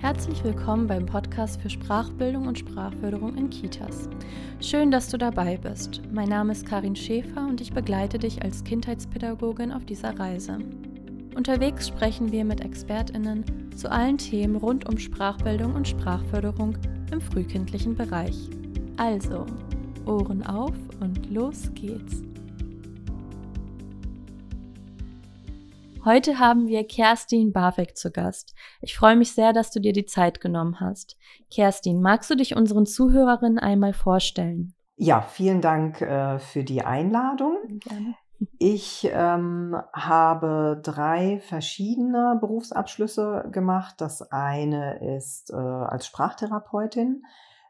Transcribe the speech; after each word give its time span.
Herzlich 0.00 0.42
willkommen 0.42 0.86
beim 0.86 1.04
Podcast 1.04 1.60
für 1.60 1.68
Sprachbildung 1.68 2.46
und 2.46 2.58
Sprachförderung 2.58 3.36
in 3.36 3.50
Kitas. 3.50 4.08
Schön, 4.58 4.90
dass 4.90 5.10
du 5.10 5.18
dabei 5.18 5.58
bist. 5.58 6.00
Mein 6.10 6.30
Name 6.30 6.52
ist 6.52 6.64
Karin 6.64 6.96
Schäfer 6.96 7.46
und 7.46 7.60
ich 7.60 7.74
begleite 7.74 8.18
dich 8.18 8.42
als 8.42 8.64
Kindheitspädagogin 8.64 9.70
auf 9.70 9.84
dieser 9.84 10.18
Reise. 10.18 10.56
Unterwegs 11.36 11.88
sprechen 11.88 12.32
wir 12.32 12.46
mit 12.46 12.62
ExpertInnen 12.62 13.44
zu 13.76 13.90
allen 13.90 14.16
Themen 14.16 14.56
rund 14.56 14.88
um 14.88 14.96
Sprachbildung 14.96 15.74
und 15.74 15.86
Sprachförderung 15.86 16.78
im 17.12 17.20
frühkindlichen 17.20 17.94
Bereich. 17.94 18.48
Also, 18.96 19.44
Ohren 20.06 20.46
auf 20.46 20.74
und 21.00 21.30
los 21.30 21.70
geht's. 21.74 22.22
Heute 26.04 26.38
haben 26.38 26.66
wir 26.66 26.86
Kerstin 26.86 27.52
Barweg 27.52 27.94
zu 27.94 28.10
Gast. 28.10 28.54
Ich 28.80 28.96
freue 28.96 29.16
mich 29.16 29.32
sehr, 29.32 29.52
dass 29.52 29.70
du 29.70 29.80
dir 29.80 29.92
die 29.92 30.06
Zeit 30.06 30.40
genommen 30.40 30.80
hast. 30.80 31.18
Kerstin, 31.50 32.00
magst 32.00 32.30
du 32.30 32.36
dich 32.36 32.56
unseren 32.56 32.86
Zuhörerinnen 32.86 33.58
einmal 33.58 33.92
vorstellen? 33.92 34.74
Ja, 34.96 35.20
vielen 35.20 35.60
Dank 35.60 36.00
äh, 36.00 36.38
für 36.38 36.64
die 36.64 36.82
Einladung. 36.82 37.58
Gerne. 37.80 38.14
Ich 38.58 39.10
ähm, 39.12 39.76
habe 39.92 40.80
drei 40.82 41.40
verschiedene 41.40 42.38
Berufsabschlüsse 42.40 43.50
gemacht. 43.52 43.96
Das 43.98 44.22
eine 44.32 45.16
ist 45.16 45.50
äh, 45.50 45.56
als 45.56 46.06
Sprachtherapeutin, 46.06 47.24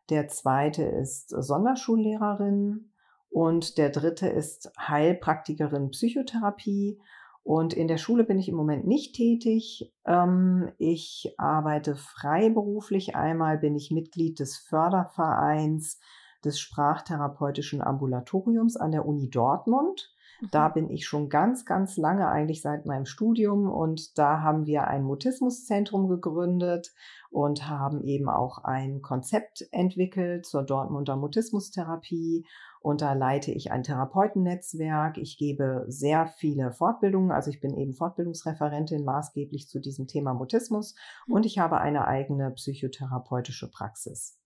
der 0.08 0.28
zweite 0.28 0.84
ist 0.84 1.30
Sonderschullehrerin 1.30 2.92
und 3.28 3.78
der 3.78 3.90
dritte 3.90 4.28
ist 4.28 4.70
Heilpraktikerin 4.78 5.90
Psychotherapie 5.90 7.00
und 7.42 7.72
in 7.72 7.88
der 7.88 7.98
Schule 7.98 8.24
bin 8.24 8.38
ich 8.38 8.48
im 8.48 8.54
Moment 8.54 8.86
nicht 8.86 9.14
tätig. 9.14 9.92
Ähm, 10.04 10.70
ich 10.78 11.34
arbeite 11.38 11.96
freiberuflich. 11.96 13.16
Einmal 13.16 13.58
bin 13.58 13.74
ich 13.74 13.90
Mitglied 13.90 14.38
des 14.38 14.56
Fördervereins 14.56 15.98
des 16.44 16.60
Sprachtherapeutischen 16.60 17.82
Ambulatoriums 17.82 18.76
an 18.76 18.92
der 18.92 19.06
Uni 19.06 19.30
Dortmund. 19.30 20.14
Da 20.50 20.68
mhm. 20.68 20.72
bin 20.74 20.90
ich 20.90 21.06
schon 21.06 21.28
ganz, 21.28 21.64
ganz 21.64 21.96
lange, 21.96 22.28
eigentlich 22.28 22.62
seit 22.62 22.86
meinem 22.86 23.06
Studium. 23.06 23.70
Und 23.70 24.18
da 24.18 24.40
haben 24.40 24.66
wir 24.66 24.86
ein 24.86 25.02
Mutismuszentrum 25.02 26.08
gegründet 26.08 26.92
und 27.30 27.68
haben 27.68 28.02
eben 28.02 28.28
auch 28.28 28.64
ein 28.64 29.02
Konzept 29.02 29.66
entwickelt 29.70 30.46
zur 30.46 30.62
Dortmunder 30.62 31.16
Mutismustherapie 31.16 32.46
und 32.80 33.02
da 33.02 33.12
leite 33.12 33.52
ich 33.52 33.70
ein 33.70 33.82
Therapeutennetzwerk. 33.82 35.18
Ich 35.18 35.36
gebe 35.36 35.84
sehr 35.86 36.26
viele 36.26 36.72
Fortbildungen. 36.72 37.30
Also 37.30 37.50
ich 37.50 37.60
bin 37.60 37.76
eben 37.76 37.92
Fortbildungsreferentin 37.92 39.04
maßgeblich 39.04 39.68
zu 39.68 39.80
diesem 39.80 40.06
Thema 40.06 40.32
Mutismus 40.32 40.94
hm. 41.26 41.34
und 41.34 41.46
ich 41.46 41.58
habe 41.58 41.78
eine 41.78 42.06
eigene 42.06 42.50
psychotherapeutische 42.52 43.70
Praxis. 43.70 44.38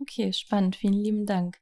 Okay, 0.00 0.32
spannend. 0.32 0.76
Vielen 0.76 0.94
lieben 0.94 1.26
Dank. 1.26 1.58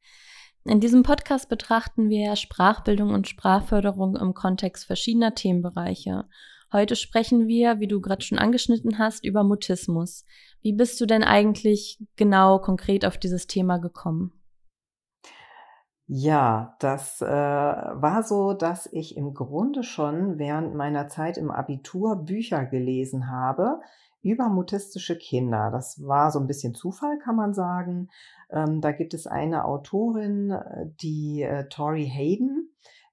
In 0.64 0.80
diesem 0.80 1.02
Podcast 1.02 1.48
betrachten 1.48 2.10
wir 2.10 2.36
Sprachbildung 2.36 3.10
und 3.10 3.28
Sprachförderung 3.28 4.16
im 4.16 4.34
Kontext 4.34 4.84
verschiedener 4.84 5.34
Themenbereiche. 5.34 6.24
Heute 6.70 6.96
sprechen 6.96 7.46
wir, 7.46 7.80
wie 7.80 7.86
du 7.86 8.00
gerade 8.00 8.22
schon 8.22 8.38
angeschnitten 8.38 8.98
hast, 8.98 9.24
über 9.24 9.42
Mutismus. 9.42 10.24
Wie 10.60 10.72
bist 10.72 11.00
du 11.00 11.06
denn 11.06 11.22
eigentlich 11.22 12.04
genau 12.16 12.58
konkret 12.58 13.06
auf 13.06 13.16
dieses 13.16 13.46
Thema 13.46 13.78
gekommen? 13.78 14.32
Ja, 16.08 16.76
das 16.78 17.20
äh, 17.20 17.26
war 17.26 18.22
so, 18.22 18.52
dass 18.52 18.86
ich 18.92 19.16
im 19.16 19.34
Grunde 19.34 19.82
schon 19.82 20.38
während 20.38 20.74
meiner 20.74 21.08
Zeit 21.08 21.36
im 21.36 21.50
Abitur 21.50 22.16
Bücher 22.24 22.64
gelesen 22.64 23.28
habe 23.28 23.80
über 24.22 24.48
mutistische 24.48 25.16
Kinder. 25.16 25.70
Das 25.72 26.02
war 26.04 26.30
so 26.30 26.38
ein 26.38 26.46
bisschen 26.46 26.74
Zufall, 26.74 27.18
kann 27.18 27.34
man 27.34 27.54
sagen. 27.54 28.08
Ähm, 28.50 28.80
da 28.80 28.92
gibt 28.92 29.14
es 29.14 29.26
eine 29.26 29.64
Autorin, 29.64 30.50
äh, 30.50 30.86
die 31.00 31.42
äh, 31.42 31.68
Tori 31.68 32.06
Hayden, 32.08 32.70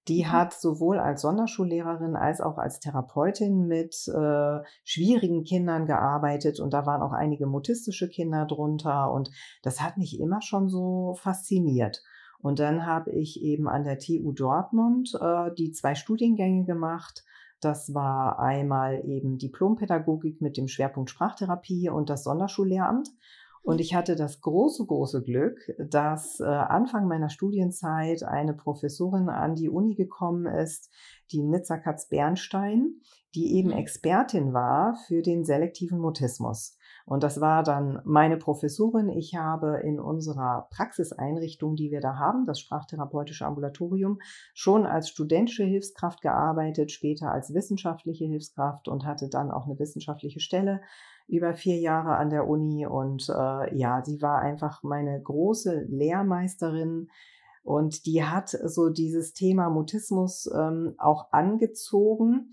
die 0.08 0.26
mhm. 0.26 0.32
hat 0.32 0.54
sowohl 0.54 1.00
als 1.00 1.22
Sonderschullehrerin 1.22 2.16
als 2.16 2.42
auch 2.42 2.60
als 2.60 2.80
Therapeutin 2.80 3.66
mit 3.66 4.08
äh, 4.08 4.60
schwierigen 4.84 5.44
Kindern 5.44 5.88
gearbeitet 5.88 6.60
und 6.60 6.74
da 6.74 6.86
waren 6.86 7.02
auch 7.02 7.14
einige 7.14 7.48
mutistische 7.48 8.10
Kinder 8.10 8.46
drunter 8.46 9.12
und 9.12 9.32
das 9.64 9.82
hat 9.82 9.98
mich 9.98 10.20
immer 10.20 10.42
schon 10.42 10.70
so 10.70 11.16
fasziniert. 11.16 12.04
Und 12.44 12.60
dann 12.60 12.86
habe 12.86 13.12
ich 13.12 13.42
eben 13.42 13.70
an 13.70 13.86
der 13.86 14.00
TU 14.00 14.34
Dortmund 14.34 15.18
äh, 15.20 15.50
die 15.58 15.72
zwei 15.72 15.96
Studiengänge 15.96 16.66
gemacht. 16.66 17.24
Das 17.62 17.94
war 17.94 18.38
einmal 18.38 19.02
eben 19.06 19.38
Diplompädagogik 19.38 20.42
mit 20.42 20.58
dem 20.58 20.68
Schwerpunkt 20.68 21.10
Sprachtherapie 21.10 21.90
und 21.90 22.10
das 22.10 22.26
Sonderschullehramt. 22.26 23.10
Und 23.62 23.80
ich 23.80 23.96
hatte 23.96 24.18
das 24.18 24.42
große, 24.42 24.86
große 24.86 25.24
Glück, 25.24 25.58
dass 25.80 26.42
äh, 26.42 26.44
Anfang 26.44 27.08
meiner 27.08 27.30
Studienzeit 27.30 28.24
eine 28.24 28.54
Professorin 28.54 29.30
an 29.30 29.56
die 29.56 29.70
Uni 29.70 29.96
gekommen 29.96 30.46
ist, 30.46 30.92
die 31.32 31.42
Nizza 31.42 31.78
Katz-Bernstein, 31.78 33.00
die 33.36 33.56
eben 33.56 33.70
mhm. 33.70 33.78
Expertin 33.78 34.52
war 34.52 34.98
für 35.08 35.22
den 35.22 35.46
selektiven 35.46 35.98
Mutismus. 35.98 36.78
Und 37.06 37.24
das 37.24 37.42
war 37.42 37.64
dann 37.64 38.02
meine 38.06 38.38
Professorin. 38.38 39.10
Ich 39.10 39.36
habe 39.36 39.82
in 39.84 40.00
unserer 40.00 40.68
Praxiseinrichtung, 40.72 41.76
die 41.76 41.92
wir 41.92 42.00
da 42.00 42.18
haben, 42.18 42.46
das 42.46 42.62
Sprachtherapeutische 42.62 43.46
Ambulatorium, 43.46 44.20
schon 44.54 44.86
als 44.86 45.10
studentische 45.10 45.66
Hilfskraft 45.66 46.22
gearbeitet, 46.22 46.92
später 46.92 47.32
als 47.32 47.54
wissenschaftliche 47.54 48.26
Hilfskraft 48.26 48.88
und 48.88 49.06
hatte 49.06 49.28
dann 49.30 49.52
auch 49.52 49.66
eine 49.66 49.78
wissenschaftliche 49.80 50.40
Stelle 50.40 50.82
über 51.28 51.54
vier 51.54 51.78
Jahre 51.78 52.16
an 52.16 52.30
der 52.30 52.48
Uni. 52.48 52.86
Und 52.86 53.28
äh, 53.30 53.76
ja, 53.76 54.02
sie 54.04 54.22
war 54.22 54.40
einfach 54.40 54.82
meine 54.84 55.22
große 55.22 55.86
Lehrmeisterin. 55.90 57.10
Und 57.64 58.06
die 58.06 58.24
hat 58.24 58.50
so 58.50 58.90
dieses 58.90 59.34
Thema 59.34 59.70
Mutismus 59.70 60.50
ähm, 60.54 60.96
auch 60.98 61.32
angezogen 61.32 62.52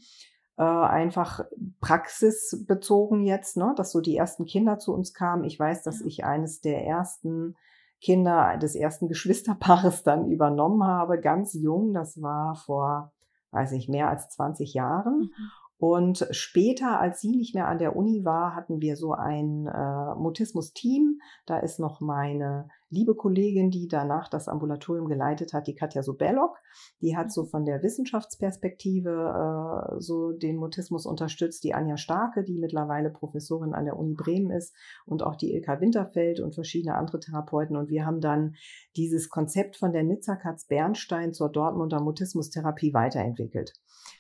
äh, 0.61 0.63
einfach 0.63 1.41
praxisbezogen 1.81 3.25
jetzt, 3.25 3.57
ne, 3.57 3.73
dass 3.79 3.93
so 3.93 4.03
die 4.03 4.15
ersten 4.15 4.45
Kinder 4.45 4.79
zu 4.79 4.93
uns 4.93 5.15
kamen. 5.15 5.45
Ich 5.45 5.59
weiß, 5.59 5.83
dass 5.85 6.03
ich 6.03 6.27
eines 6.27 6.61
der 6.61 6.85
ersten 6.85 7.57
Kinder 8.03 8.59
des 8.59 8.75
ersten 8.75 9.09
Geschwisterpaares 9.09 10.03
dann 10.05 10.31
übernommen 10.31 10.85
habe, 10.85 11.19
ganz 11.19 11.55
jung. 11.55 11.95
Das 11.95 12.21
war 12.21 12.57
vor, 12.57 13.11
weiß 13.53 13.73
ich, 13.73 13.89
mehr 13.89 14.11
als 14.11 14.29
20 14.29 14.75
Jahren. 14.75 15.21
Mhm. 15.21 15.31
Und 15.81 16.29
später, 16.31 17.01
als 17.01 17.23
sie 17.23 17.31
nicht 17.31 17.55
mehr 17.55 17.67
an 17.67 17.79
der 17.79 17.97
Uni 17.97 18.23
war, 18.23 18.55
hatten 18.55 18.83
wir 18.83 18.97
so 18.97 19.15
ein 19.15 19.67
äh, 19.67 20.15
Mutismus-Team. 20.15 21.21
Da 21.47 21.59
ist 21.59 21.81
noch 21.81 22.03
meine 22.03 22.69
liebe 22.91 23.15
Kollegin, 23.15 23.71
die 23.71 23.89
danach 23.89 24.29
das 24.29 24.47
Ambulatorium 24.47 25.09
geleitet 25.09 25.55
hat, 25.55 25.67
die 25.67 25.75
Katja 25.75 26.03
Sobellock. 26.03 26.59
Die 27.01 27.17
hat 27.17 27.33
so 27.33 27.47
von 27.47 27.65
der 27.65 27.83
Wissenschaftsperspektive 27.83 29.11
äh, 29.11 30.01
so 30.01 30.33
den 30.33 30.57
Mutismus 30.57 31.07
unterstützt. 31.07 31.65
Die 31.65 31.73
Anja 31.73 31.97
Starke, 31.97 32.45
die 32.45 32.59
mittlerweile 32.59 33.09
Professorin 33.09 33.73
an 33.73 33.87
der 33.87 33.97
Uni 33.97 34.13
Bremen 34.13 34.51
ist 34.51 34.77
und 35.07 35.23
auch 35.23 35.37
die 35.37 35.55
Ilka 35.55 35.81
Winterfeld 35.81 36.41
und 36.41 36.55
verschiedene 36.55 36.97
andere 36.97 37.21
Therapeuten. 37.21 37.79
Und 37.79 37.89
wir 37.89 38.05
haben 38.05 38.21
dann 38.21 38.55
dieses 38.97 39.31
Konzept 39.31 39.79
von 39.79 39.95
der 39.95 40.03
Nizza 40.03 40.37
Katz 40.37 40.67
Bernstein 40.67 41.33
zur 41.33 41.49
Dortmunder 41.49 42.03
Mutismustherapie 42.03 42.93
weiterentwickelt. 42.93 43.73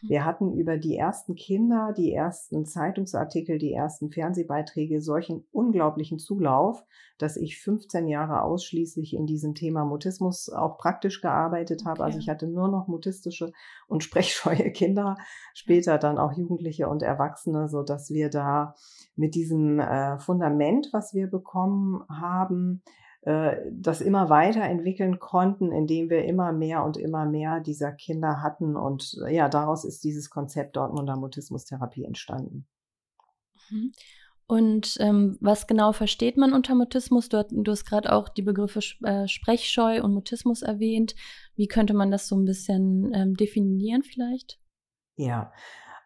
Wir 0.03 0.25
hatten 0.25 0.53
über 0.55 0.79
die 0.79 0.97
ersten 0.97 1.35
Kinder, 1.35 1.93
die 1.97 2.13
ersten 2.13 2.65
Zeitungsartikel, 2.65 3.59
die 3.59 3.73
ersten 3.73 4.11
Fernsehbeiträge 4.11 5.03
solchen 5.03 5.45
unglaublichen 5.53 6.19
Zulauf, 6.19 6.85
dass 7.19 7.37
ich 7.37 7.61
15 7.61 8.09
Jahre 8.09 8.43
ausschließlich 8.43 9.15
in 9.15 9.27
diesem 9.27 9.55
Thema 9.55 9.85
Mutismus 9.85 10.49
auch 10.49 10.79
praktisch 10.79 11.21
gearbeitet 11.21 11.85
habe. 11.85 12.03
Also 12.03 12.03
okay. 12.03 12.11
Also 12.11 12.19
ich 12.19 12.29
hatte 12.31 12.47
nur 12.49 12.69
noch 12.69 12.89
mutistische 12.89 13.53
und 13.89 14.03
sprechscheue 14.05 14.73
Kinder, 14.73 15.17
später 15.55 15.99
dann 15.99 16.19
auch 16.19 16.33
Jugendliche 16.33 16.89
und 16.89 17.03
Erwachsene, 17.03 17.69
so 17.69 17.83
dass 17.83 18.11
wir 18.11 18.31
da 18.31 18.75
mit 19.17 19.35
diesem 19.35 19.81
äh, 19.81 20.19
Fundament, 20.19 20.89
was 20.93 21.13
wir 21.13 21.27
bekommen 21.27 22.05
haben, 22.09 22.83
äh, 23.23 23.57
das 23.71 24.01
immer 24.01 24.31
weiterentwickeln 24.31 25.19
konnten, 25.19 25.73
indem 25.73 26.09
wir 26.09 26.25
immer 26.25 26.53
mehr 26.53 26.85
und 26.85 26.97
immer 26.97 27.27
mehr 27.27 27.61
dieser 27.61 27.93
Kinder 27.93 28.43
hatten. 28.43 28.77
Und 28.77 29.19
äh, 29.27 29.35
ja, 29.35 29.49
daraus 29.49 29.85
ist 29.85 30.05
dieses 30.05 30.31
Konzept 30.31 30.77
Dortmunder 30.77 31.17
Mutismustherapie 31.17 32.05
entstanden. 32.05 32.67
Mhm. 33.71 33.93
Und 34.47 34.97
ähm, 34.99 35.37
was 35.41 35.69
genau 35.69 35.93
versteht 35.93 36.37
man 36.37 36.53
unter 36.53 36.75
Mutismus? 36.75 37.29
Du, 37.29 37.47
du 37.49 37.71
hast 37.71 37.85
gerade 37.85 38.13
auch 38.13 38.29
die 38.29 38.43
Begriffe 38.43 38.81
äh, 39.05 39.29
Sprechscheu 39.29 40.03
und 40.03 40.13
Mutismus 40.13 40.63
erwähnt. 40.63 41.15
Wie 41.55 41.69
könnte 41.69 41.95
man 41.95 42.11
das 42.11 42.27
so 42.27 42.37
ein 42.37 42.47
bisschen 42.47 43.13
ähm, 43.15 43.37
definieren 43.37 44.03
vielleicht? 44.03 44.59
Ja, 45.15 45.53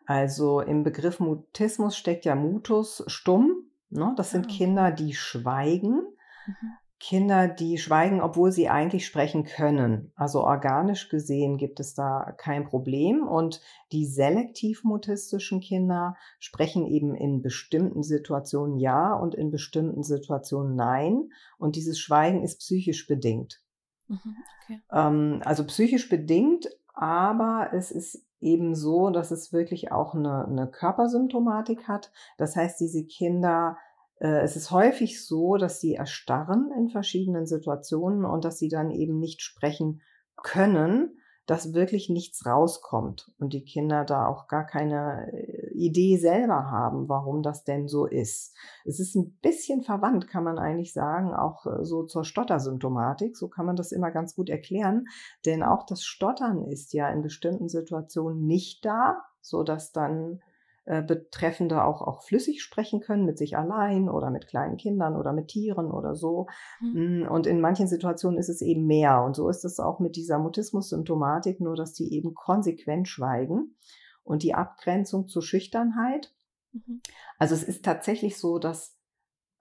also 0.04 0.60
im 0.60 0.82
Begriff 0.82 1.20
Mutismus 1.20 1.96
steckt 1.96 2.26
ja 2.26 2.34
Mutus 2.34 3.02
stumm. 3.06 3.70
Ne? 3.88 4.12
Das 4.16 4.32
sind 4.32 4.46
ah. 4.46 4.50
Kinder, 4.50 4.90
die 4.90 5.14
schweigen. 5.14 6.02
Mhm. 6.46 6.72
Kinder, 7.00 7.48
die 7.48 7.76
schweigen, 7.76 8.20
obwohl 8.20 8.52
sie 8.52 8.68
eigentlich 8.68 9.04
sprechen 9.04 9.44
können. 9.44 10.12
Also 10.14 10.42
organisch 10.42 11.08
gesehen 11.08 11.58
gibt 11.58 11.80
es 11.80 11.94
da 11.94 12.32
kein 12.38 12.64
Problem. 12.64 13.26
Und 13.26 13.60
die 13.92 14.06
selektiv 14.06 14.84
mutistischen 14.84 15.60
Kinder 15.60 16.16
sprechen 16.38 16.86
eben 16.86 17.14
in 17.14 17.42
bestimmten 17.42 18.02
Situationen 18.02 18.78
ja 18.78 19.12
und 19.12 19.34
in 19.34 19.50
bestimmten 19.50 20.02
Situationen 20.02 20.76
nein. 20.76 21.30
Und 21.58 21.76
dieses 21.76 21.98
Schweigen 21.98 22.42
ist 22.42 22.60
psychisch 22.60 23.06
bedingt. 23.06 23.60
Mhm, 24.08 24.36
okay. 24.62 24.80
ähm, 24.92 25.42
also 25.44 25.64
psychisch 25.66 26.08
bedingt, 26.08 26.68
aber 26.94 27.70
es 27.72 27.90
ist 27.90 28.24
eben 28.40 28.74
so, 28.74 29.10
dass 29.10 29.30
es 29.30 29.52
wirklich 29.52 29.90
auch 29.90 30.14
eine, 30.14 30.46
eine 30.46 30.66
Körpersymptomatik 30.68 31.88
hat. 31.88 32.12
Das 32.36 32.54
heißt, 32.56 32.78
diese 32.78 33.04
Kinder 33.04 33.78
es 34.28 34.56
ist 34.56 34.70
häufig 34.70 35.24
so, 35.26 35.56
dass 35.56 35.80
sie 35.80 35.94
erstarren 35.94 36.70
in 36.76 36.88
verschiedenen 36.88 37.46
Situationen 37.46 38.24
und 38.24 38.44
dass 38.44 38.58
sie 38.58 38.68
dann 38.68 38.90
eben 38.90 39.18
nicht 39.18 39.42
sprechen 39.42 40.00
können, 40.36 41.18
dass 41.46 41.74
wirklich 41.74 42.08
nichts 42.08 42.46
rauskommt 42.46 43.30
und 43.38 43.52
die 43.52 43.64
Kinder 43.64 44.04
da 44.04 44.26
auch 44.26 44.48
gar 44.48 44.64
keine 44.64 45.30
äh, 45.30 45.72
Idee 45.74 46.16
selber 46.16 46.70
haben, 46.70 47.08
warum 47.08 47.42
das 47.42 47.64
denn 47.64 47.86
so 47.86 48.06
ist. 48.06 48.56
Es 48.86 48.98
ist 48.98 49.14
ein 49.14 49.36
bisschen 49.42 49.82
verwandt, 49.82 50.26
kann 50.26 50.44
man 50.44 50.58
eigentlich 50.58 50.94
sagen, 50.94 51.34
auch 51.34 51.66
äh, 51.66 51.84
so 51.84 52.04
zur 52.04 52.24
Stottersymptomatik. 52.24 53.36
So 53.36 53.48
kann 53.48 53.66
man 53.66 53.76
das 53.76 53.92
immer 53.92 54.10
ganz 54.10 54.34
gut 54.34 54.48
erklären, 54.48 55.04
denn 55.44 55.62
auch 55.62 55.84
das 55.84 56.02
Stottern 56.02 56.64
ist 56.64 56.94
ja 56.94 57.10
in 57.10 57.22
bestimmten 57.22 57.68
Situationen 57.68 58.46
nicht 58.46 58.84
da, 58.84 59.22
so 59.42 59.62
dass 59.64 59.92
dann 59.92 60.40
äh, 60.86 61.02
Betreffende 61.02 61.82
auch, 61.82 62.02
auch 62.02 62.22
flüssig 62.22 62.62
sprechen 62.62 63.00
können, 63.00 63.24
mit 63.24 63.38
sich 63.38 63.56
allein 63.56 64.08
oder 64.10 64.30
mit 64.30 64.46
kleinen 64.46 64.76
Kindern 64.76 65.16
oder 65.16 65.32
mit 65.32 65.48
Tieren 65.48 65.90
oder 65.90 66.14
so. 66.14 66.46
Mhm. 66.80 67.26
Und 67.30 67.46
in 67.46 67.60
manchen 67.60 67.88
Situationen 67.88 68.38
ist 68.38 68.50
es 68.50 68.60
eben 68.60 68.86
mehr. 68.86 69.22
Und 69.22 69.34
so 69.34 69.48
ist 69.48 69.64
es 69.64 69.80
auch 69.80 69.98
mit 69.98 70.16
dieser 70.16 70.38
Mutismus-Symptomatik, 70.38 71.60
nur 71.60 71.74
dass 71.74 71.94
die 71.94 72.12
eben 72.12 72.34
konsequent 72.34 73.08
schweigen. 73.08 73.76
Und 74.22 74.42
die 74.42 74.54
Abgrenzung 74.54 75.28
zur 75.28 75.42
Schüchternheit. 75.42 76.34
Mhm. 76.72 77.00
Also 77.38 77.54
es 77.54 77.62
ist 77.62 77.84
tatsächlich 77.84 78.38
so, 78.38 78.58
dass 78.58 78.93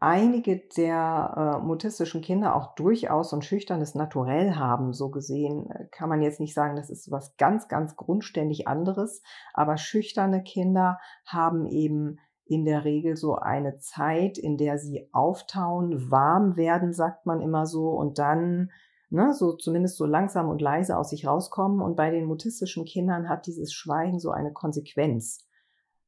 einige 0.04 0.58
der 0.76 1.60
äh, 1.62 1.66
mutistischen 1.66 2.22
Kinder 2.22 2.56
auch 2.56 2.76
durchaus 2.76 3.30
so 3.30 3.38
ein 3.38 3.42
schüchternes 3.42 3.96
Naturell 3.96 4.56
haben. 4.56 4.92
So 4.92 5.10
gesehen 5.10 5.70
äh, 5.70 5.86
kann 5.92 6.10
man 6.10 6.22
jetzt 6.22 6.42
nicht 6.42 6.54
sagen, 6.54 6.76
das 6.76 6.90
ist 6.90 7.10
was 7.10 7.38
ganz, 7.38 7.70
ganz 7.70 7.96
grundständig 7.96 8.68
anderes. 8.68 9.24
Aber 9.54 9.78
schüchterne 9.78 10.44
Kinder 10.44 11.00
haben 11.26 11.66
eben 11.66 12.18
in 12.46 12.66
der 12.66 12.84
Regel 12.84 13.16
so 13.16 13.36
eine 13.36 13.78
Zeit, 13.78 14.38
in 14.38 14.58
der 14.58 14.78
sie 14.78 15.08
auftauen, 15.14 16.12
warm 16.12 16.58
werden, 16.58 16.92
sagt 16.92 17.26
man 17.26 17.40
immer 17.40 17.66
so, 17.66 17.90
und 17.92 18.20
dann 18.20 18.72
ne, 19.10 19.34
so 19.34 19.54
zumindest 19.54 19.96
so 19.96 20.06
langsam 20.06 20.50
und 20.50 20.62
leise 20.62 20.98
aus 20.98 21.12
sich 21.12 21.26
rauskommen. 21.26 21.82
Und 21.82 21.96
bei 21.96 22.12
den 22.12 22.26
mutistischen 22.26 22.84
Kindern 22.84 23.30
hat 23.30 23.48
dieses 23.48 23.72
Schweigen 23.72 24.20
so 24.20 24.32
eine 24.32 24.52
Konsequenz. 24.52 25.48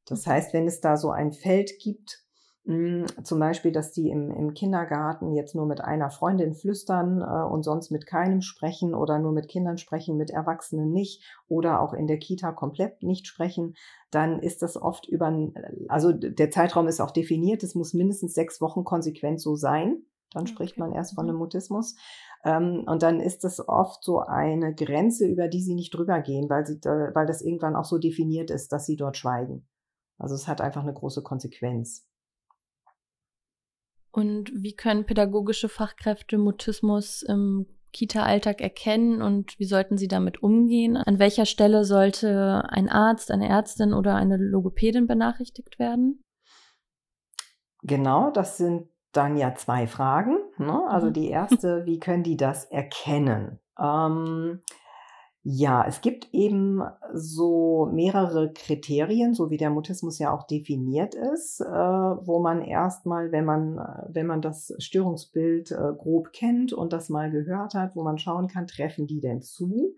Das 0.04 0.26
heißt, 0.26 0.52
wenn 0.52 0.66
es 0.66 0.82
da 0.82 0.98
so 0.98 1.10
ein 1.10 1.32
Feld 1.32 1.78
gibt, 1.80 2.25
zum 3.22 3.38
Beispiel, 3.38 3.70
dass 3.70 3.92
die 3.92 4.10
im, 4.10 4.28
im 4.32 4.52
Kindergarten 4.52 5.32
jetzt 5.32 5.54
nur 5.54 5.66
mit 5.66 5.80
einer 5.80 6.10
Freundin 6.10 6.52
flüstern 6.52 7.20
äh, 7.20 7.48
und 7.48 7.62
sonst 7.62 7.92
mit 7.92 8.06
keinem 8.06 8.40
sprechen 8.40 8.92
oder 8.92 9.20
nur 9.20 9.30
mit 9.30 9.46
Kindern 9.46 9.78
sprechen, 9.78 10.16
mit 10.16 10.30
Erwachsenen 10.30 10.90
nicht 10.90 11.22
oder 11.46 11.80
auch 11.80 11.92
in 11.92 12.08
der 12.08 12.18
Kita 12.18 12.50
komplett 12.50 13.04
nicht 13.04 13.28
sprechen, 13.28 13.76
dann 14.10 14.40
ist 14.40 14.62
das 14.62 14.76
oft 14.76 15.06
über, 15.06 15.32
also 15.86 16.12
der 16.12 16.50
Zeitraum 16.50 16.88
ist 16.88 17.00
auch 17.00 17.12
definiert, 17.12 17.62
es 17.62 17.76
muss 17.76 17.94
mindestens 17.94 18.34
sechs 18.34 18.60
Wochen 18.60 18.82
konsequent 18.82 19.40
so 19.40 19.54
sein. 19.54 20.02
Dann 20.32 20.42
okay. 20.42 20.52
spricht 20.52 20.76
man 20.76 20.92
erst 20.92 21.14
von 21.14 21.26
einem 21.26 21.36
mhm. 21.36 21.42
Mutismus. 21.42 21.94
Ähm, 22.44 22.82
und 22.86 23.04
dann 23.04 23.20
ist 23.20 23.44
das 23.44 23.68
oft 23.68 24.02
so 24.02 24.18
eine 24.18 24.74
Grenze, 24.74 25.24
über 25.28 25.46
die 25.46 25.62
sie 25.62 25.76
nicht 25.76 25.94
drüber 25.94 26.20
gehen, 26.20 26.50
weil, 26.50 26.66
sie 26.66 26.80
weil 26.82 27.26
das 27.26 27.42
irgendwann 27.42 27.76
auch 27.76 27.84
so 27.84 27.98
definiert 27.98 28.50
ist, 28.50 28.72
dass 28.72 28.86
sie 28.86 28.96
dort 28.96 29.16
schweigen. 29.16 29.68
Also 30.18 30.34
es 30.34 30.48
hat 30.48 30.60
einfach 30.60 30.82
eine 30.82 30.94
große 30.94 31.22
Konsequenz. 31.22 32.08
Und 34.16 34.50
wie 34.54 34.72
können 34.72 35.04
pädagogische 35.04 35.68
Fachkräfte 35.68 36.38
Mutismus 36.38 37.20
im 37.20 37.66
Kita-Alltag 37.92 38.62
erkennen 38.62 39.20
und 39.20 39.58
wie 39.58 39.66
sollten 39.66 39.98
sie 39.98 40.08
damit 40.08 40.42
umgehen? 40.42 40.96
An 40.96 41.18
welcher 41.18 41.44
Stelle 41.44 41.84
sollte 41.84 42.64
ein 42.70 42.88
Arzt, 42.88 43.30
eine 43.30 43.46
Ärztin 43.46 43.92
oder 43.92 44.14
eine 44.14 44.38
Logopädin 44.38 45.06
benachrichtigt 45.06 45.78
werden? 45.78 46.24
Genau, 47.82 48.30
das 48.30 48.56
sind 48.56 48.88
dann 49.12 49.36
ja 49.36 49.54
zwei 49.54 49.86
Fragen. 49.86 50.38
Ne? 50.56 50.82
Also 50.88 51.08
mhm. 51.08 51.12
die 51.12 51.28
erste, 51.28 51.84
wie 51.84 51.98
können 51.98 52.22
die 52.22 52.38
das 52.38 52.64
erkennen? 52.64 53.60
Ähm, 53.78 54.62
ja, 55.48 55.84
es 55.86 56.00
gibt 56.00 56.34
eben 56.34 56.82
so 57.14 57.88
mehrere 57.92 58.52
Kriterien, 58.52 59.32
so 59.32 59.48
wie 59.48 59.56
der 59.56 59.70
Mutismus 59.70 60.18
ja 60.18 60.34
auch 60.34 60.44
definiert 60.44 61.14
ist, 61.14 61.60
äh, 61.60 61.64
wo 61.66 62.40
man 62.40 62.62
erstmal, 62.62 63.30
wenn 63.30 63.44
man, 63.44 63.78
wenn 64.08 64.26
man 64.26 64.42
das 64.42 64.74
Störungsbild 64.78 65.70
äh, 65.70 65.92
grob 65.96 66.32
kennt 66.32 66.72
und 66.72 66.92
das 66.92 67.10
mal 67.10 67.30
gehört 67.30 67.74
hat, 67.74 67.94
wo 67.94 68.02
man 68.02 68.18
schauen 68.18 68.48
kann, 68.48 68.66
treffen 68.66 69.06
die 69.06 69.20
denn 69.20 69.40
zu? 69.40 69.94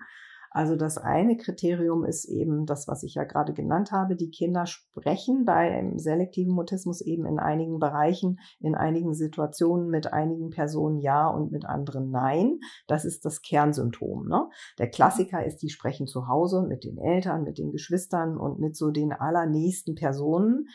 Also 0.50 0.76
das 0.76 0.98
eine 0.98 1.36
Kriterium 1.36 2.04
ist 2.04 2.24
eben 2.24 2.66
das, 2.66 2.88
was 2.88 3.02
ich 3.02 3.14
ja 3.14 3.24
gerade 3.24 3.52
genannt 3.52 3.92
habe. 3.92 4.16
Die 4.16 4.30
Kinder 4.30 4.66
sprechen 4.66 5.44
bei 5.44 5.92
selektiven 5.96 6.52
Mutismus 6.52 7.00
eben 7.00 7.26
in 7.26 7.38
einigen 7.38 7.78
Bereichen, 7.78 8.38
in 8.60 8.74
einigen 8.74 9.14
Situationen 9.14 9.88
mit 9.88 10.12
einigen 10.12 10.50
Personen 10.50 10.98
ja 10.98 11.28
und 11.28 11.52
mit 11.52 11.66
anderen 11.66 12.10
nein. 12.10 12.60
Das 12.86 13.04
ist 13.04 13.24
das 13.24 13.42
Kernsymptom. 13.42 14.28
Ne? 14.28 14.48
Der 14.78 14.90
Klassiker 14.90 15.44
ist, 15.44 15.58
die 15.62 15.70
sprechen 15.70 16.06
zu 16.06 16.28
Hause 16.28 16.62
mit 16.62 16.84
den 16.84 16.98
Eltern, 16.98 17.44
mit 17.44 17.58
den 17.58 17.70
Geschwistern 17.70 18.38
und 18.38 18.58
mit 18.58 18.76
so 18.76 18.90
den 18.90 19.12
allernächsten 19.12 19.94
Personen 19.94 20.68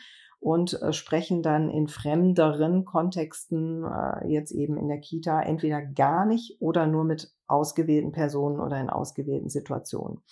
und 0.44 0.80
äh, 0.82 0.92
sprechen 0.92 1.42
dann 1.42 1.70
in 1.70 1.88
fremderen 1.88 2.84
Kontexten, 2.84 3.82
äh, 3.82 4.28
jetzt 4.28 4.52
eben 4.52 4.76
in 4.76 4.88
der 4.88 5.00
Kita, 5.00 5.40
entweder 5.40 5.80
gar 5.80 6.26
nicht 6.26 6.60
oder 6.60 6.86
nur 6.86 7.04
mit 7.04 7.33
ausgewählten 7.46 8.12
Personen 8.12 8.60
oder 8.60 8.80
in 8.80 8.90
ausgewählten 8.90 9.48
Situationen. 9.48 10.22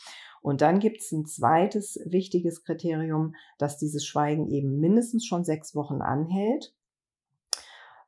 Und 0.42 0.60
dann 0.60 0.80
gibt 0.80 1.00
es 1.00 1.12
ein 1.12 1.24
zweites 1.24 2.00
wichtiges 2.04 2.64
Kriterium, 2.64 3.34
dass 3.58 3.78
dieses 3.78 4.04
Schweigen 4.04 4.48
eben 4.48 4.80
mindestens 4.80 5.24
schon 5.24 5.44
sechs 5.44 5.74
Wochen 5.76 6.02
anhält. 6.02 6.74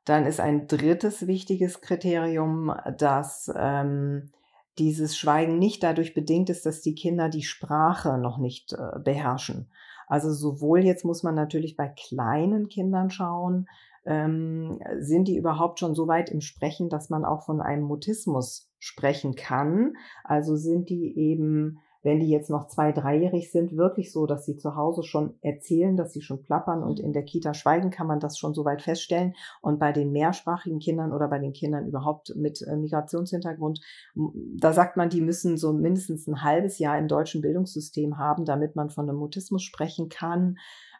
Dann 0.03 0.25
ist 0.25 0.39
ein 0.39 0.67
drittes 0.67 1.27
wichtiges 1.27 1.81
Kriterium, 1.81 2.73
dass 2.97 3.51
ähm, 3.55 4.31
dieses 4.77 5.17
Schweigen 5.17 5.57
nicht 5.57 5.81
dadurch 5.81 6.13
bedingt 6.13 6.49
ist, 6.49 6.65
dass 6.65 6.81
die 6.81 6.93
Kinder 6.93 7.29
die 7.29 7.43
Sprache 7.43 8.17
noch 8.17 8.37
nicht 8.37 8.73
äh, 8.73 8.99
beherrschen. 8.99 9.69
Also 10.07 10.31
sowohl 10.31 10.83
jetzt 10.83 11.05
muss 11.05 11.23
man 11.23 11.33
natürlich 11.35 11.75
bei 11.75 11.87
kleinen 11.87 12.67
Kindern 12.67 13.09
schauen, 13.09 13.67
ähm, 14.05 14.79
sind 14.99 15.27
die 15.27 15.37
überhaupt 15.37 15.79
schon 15.79 15.95
so 15.95 16.07
weit 16.07 16.29
im 16.29 16.41
Sprechen, 16.41 16.89
dass 16.89 17.09
man 17.09 17.25
auch 17.25 17.43
von 17.43 17.61
einem 17.61 17.83
Mutismus 17.83 18.69
sprechen 18.79 19.35
kann? 19.35 19.93
Also 20.23 20.55
sind 20.55 20.89
die 20.89 21.17
eben 21.17 21.79
wenn 22.05 22.19
die 22.19 22.29
jetzt 22.29 22.51
noch 22.51 22.67
zwei, 22.67 22.91
dreijährig 22.91 23.51
sind, 23.51 23.75
wirklich 23.75 24.11
so, 24.11 24.27
dass 24.27 24.45
sie 24.45 24.57
zu 24.57 24.75
Hause 24.75 25.01
schon 25.01 25.33
erzählen, 25.41 25.97
dass 25.97 26.13
sie 26.13 26.21
schon 26.21 26.43
plappern 26.43 26.83
und 26.83 26.99
in 26.99 27.13
der 27.13 27.23
Kita 27.23 27.55
schweigen, 27.55 27.89
kann 27.89 28.05
man 28.05 28.19
das 28.19 28.37
schon 28.37 28.53
so 28.53 28.63
weit 28.63 28.83
feststellen. 28.83 29.33
Und 29.59 29.79
bei 29.79 29.91
den 29.91 30.11
mehrsprachigen 30.11 30.77
Kindern 30.77 31.11
oder 31.11 31.27
bei 31.27 31.39
den 31.39 31.51
Kindern 31.51 31.87
überhaupt 31.87 32.35
mit 32.35 32.61
äh, 32.61 32.77
Migrationshintergrund, 32.77 33.81
da 34.13 34.71
sagt 34.71 34.97
man, 34.97 35.09
die 35.09 35.21
müssen 35.21 35.57
so 35.57 35.73
mindestens 35.73 36.27
ein 36.27 36.43
halbes 36.43 36.77
Jahr 36.77 36.99
im 36.99 37.07
deutschen 37.07 37.41
Bildungssystem 37.41 38.19
haben, 38.19 38.45
damit 38.45 38.75
man 38.75 38.91
von 38.91 39.09
einem 39.09 39.17
Mutismus 39.17 39.63
sprechen 39.63 40.07
kann 40.07 40.57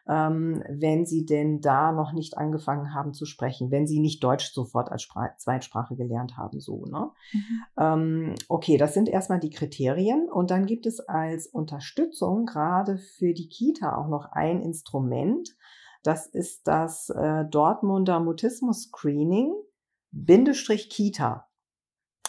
ähm, 0.08 0.62
wenn 0.68 1.04
sie 1.04 1.26
denn 1.26 1.60
da 1.60 1.92
noch 1.92 2.12
nicht 2.12 2.38
angefangen 2.38 2.94
haben 2.94 3.12
zu 3.12 3.24
sprechen, 3.24 3.70
wenn 3.70 3.86
sie 3.86 3.98
nicht 3.98 4.22
Deutsch 4.22 4.52
sofort 4.52 4.90
als 4.90 5.02
Spra 5.02 5.36
Zweitsprache 5.38 5.96
gelernt 5.96 6.36
haben, 6.36 6.60
so, 6.60 6.84
ne? 6.86 7.10
Mhm. 7.32 7.62
Ähm, 7.78 8.34
okay, 8.48 8.76
das 8.76 8.94
sind 8.94 9.08
erstmal 9.08 9.40
die 9.40 9.50
Kriterien 9.50 10.28
und 10.30 10.50
dann 10.50 10.66
gibt 10.66 10.86
es 10.86 11.00
als 11.00 11.46
Unterstützung 11.46 12.46
gerade 12.46 12.98
für 12.98 13.34
die 13.34 13.48
Kita 13.48 13.96
auch 13.96 14.08
noch 14.08 14.26
ein 14.32 14.62
Instrument. 14.62 15.56
Das 16.02 16.26
ist 16.26 16.68
das 16.68 17.10
äh, 17.10 17.44
Dortmunder 17.46 18.20
Mutismus 18.20 18.84
Screening 18.84 19.52
Bindestrich 20.12 20.88
Kita. 20.88 21.48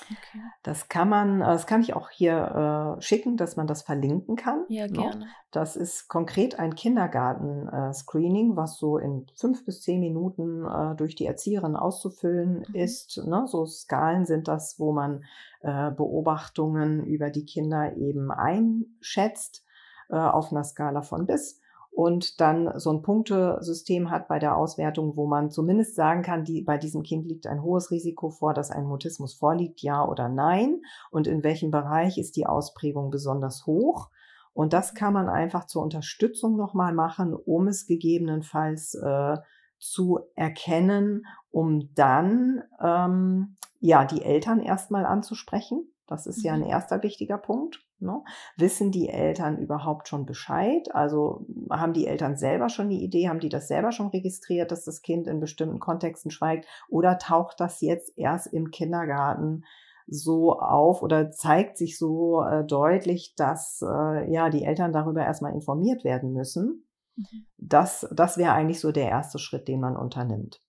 Okay. 0.09 0.41
Das 0.63 0.89
kann 0.89 1.09
man, 1.09 1.41
äh, 1.41 1.45
das 1.45 1.67
kann 1.67 1.81
ich 1.81 1.93
auch 1.93 2.09
hier 2.09 2.97
äh, 2.97 3.01
schicken, 3.01 3.37
dass 3.37 3.55
man 3.55 3.67
das 3.67 3.81
verlinken 3.81 4.35
kann. 4.35 4.65
Ja, 4.69 4.87
ne? 4.87 4.93
gerne. 4.93 5.27
Das 5.51 5.75
ist 5.75 6.07
konkret 6.07 6.59
ein 6.59 6.75
Kindergarten-Screening, 6.75 8.53
äh, 8.53 8.55
was 8.55 8.77
so 8.77 8.97
in 8.97 9.25
fünf 9.35 9.65
bis 9.65 9.81
zehn 9.81 9.99
Minuten 9.99 10.65
äh, 10.65 10.95
durch 10.95 11.15
die 11.15 11.25
Erzieherin 11.25 11.75
auszufüllen 11.75 12.65
mhm. 12.67 12.75
ist. 12.75 13.21
Ne? 13.25 13.45
So 13.47 13.65
Skalen 13.65 14.25
sind 14.25 14.47
das, 14.47 14.79
wo 14.79 14.91
man 14.91 15.23
äh, 15.61 15.91
Beobachtungen 15.91 17.03
über 17.05 17.29
die 17.29 17.45
Kinder 17.45 17.95
eben 17.97 18.31
einschätzt 18.31 19.63
äh, 20.09 20.15
auf 20.15 20.51
einer 20.51 20.63
Skala 20.63 21.01
von 21.01 21.25
bis. 21.25 21.59
Und 21.97 22.41
dann 22.41 22.77
so 22.77 22.91
ein 22.91 23.01
Punktesystem 23.01 24.11
hat 24.11 24.27
bei 24.27 24.37
der 24.37 24.55
Auswertung, 24.55 25.17
wo 25.17 25.25
man 25.25 25.49
zumindest 25.49 25.95
sagen 25.95 26.21
kann, 26.21 26.43
die, 26.43 26.61
bei 26.61 26.77
diesem 26.77 27.01
Kind 27.01 27.25
liegt 27.25 27.47
ein 27.47 27.63
hohes 27.63 27.89
Risiko 27.89 28.29
vor, 28.29 28.53
dass 28.53 28.69
ein 28.69 28.85
Mutismus 28.85 29.33
vorliegt, 29.33 29.81
ja 29.81 30.07
oder 30.07 30.29
nein. 30.29 30.83
Und 31.09 31.25
in 31.25 31.43
welchem 31.43 31.71
Bereich 31.71 32.19
ist 32.19 32.35
die 32.35 32.45
Ausprägung 32.45 33.09
besonders 33.09 33.65
hoch? 33.65 34.11
Und 34.53 34.73
das 34.73 34.93
kann 34.93 35.11
man 35.11 35.27
einfach 35.27 35.65
zur 35.65 35.81
Unterstützung 35.81 36.55
nochmal 36.55 36.93
machen, 36.93 37.33
um 37.33 37.67
es 37.67 37.87
gegebenenfalls 37.87 38.93
äh, 38.93 39.37
zu 39.79 40.19
erkennen, 40.35 41.25
um 41.49 41.95
dann 41.95 42.61
ähm, 42.79 43.57
ja 43.79 44.05
die 44.05 44.21
Eltern 44.21 44.59
erstmal 44.59 45.07
anzusprechen. 45.07 45.91
Das 46.07 46.25
ist 46.25 46.41
ja 46.43 46.53
ein 46.53 46.61
mhm. 46.61 46.67
erster 46.67 47.03
wichtiger 47.03 47.37
Punkt. 47.37 47.85
Ne? 47.99 48.23
Wissen 48.55 48.91
die 48.91 49.09
Eltern 49.09 49.57
überhaupt 49.57 50.07
schon 50.07 50.25
Bescheid? 50.25 50.93
Also 50.95 51.45
haben 51.69 51.93
die 51.93 52.07
Eltern 52.07 52.37
selber 52.37 52.69
schon 52.69 52.89
die 52.89 53.03
Idee, 53.03 53.27
haben 53.27 53.39
die 53.39 53.49
das 53.49 53.67
selber 53.67 53.91
schon 53.91 54.07
registriert, 54.07 54.71
dass 54.71 54.85
das 54.85 55.01
Kind 55.01 55.27
in 55.27 55.39
bestimmten 55.39 55.79
Kontexten 55.79 56.31
schweigt? 56.31 56.65
Oder 56.89 57.17
taucht 57.17 57.59
das 57.59 57.81
jetzt 57.81 58.17
erst 58.17 58.47
im 58.53 58.71
Kindergarten 58.71 59.65
so 60.07 60.53
auf 60.53 61.01
oder 61.01 61.31
zeigt 61.31 61.77
sich 61.77 61.97
so 61.97 62.41
äh, 62.41 62.63
deutlich, 62.63 63.35
dass 63.35 63.81
äh, 63.81 64.31
ja 64.31 64.49
die 64.49 64.63
Eltern 64.63 64.93
darüber 64.93 65.23
erstmal 65.23 65.53
informiert 65.53 66.03
werden 66.05 66.31
müssen? 66.31 66.87
Mhm. 67.17 67.45
Das, 67.57 68.07
das 68.13 68.37
wäre 68.37 68.53
eigentlich 68.53 68.79
so 68.79 68.91
der 68.91 69.09
erste 69.09 69.39
Schritt, 69.39 69.67
den 69.67 69.81
man 69.81 69.97
unternimmt. 69.97 70.61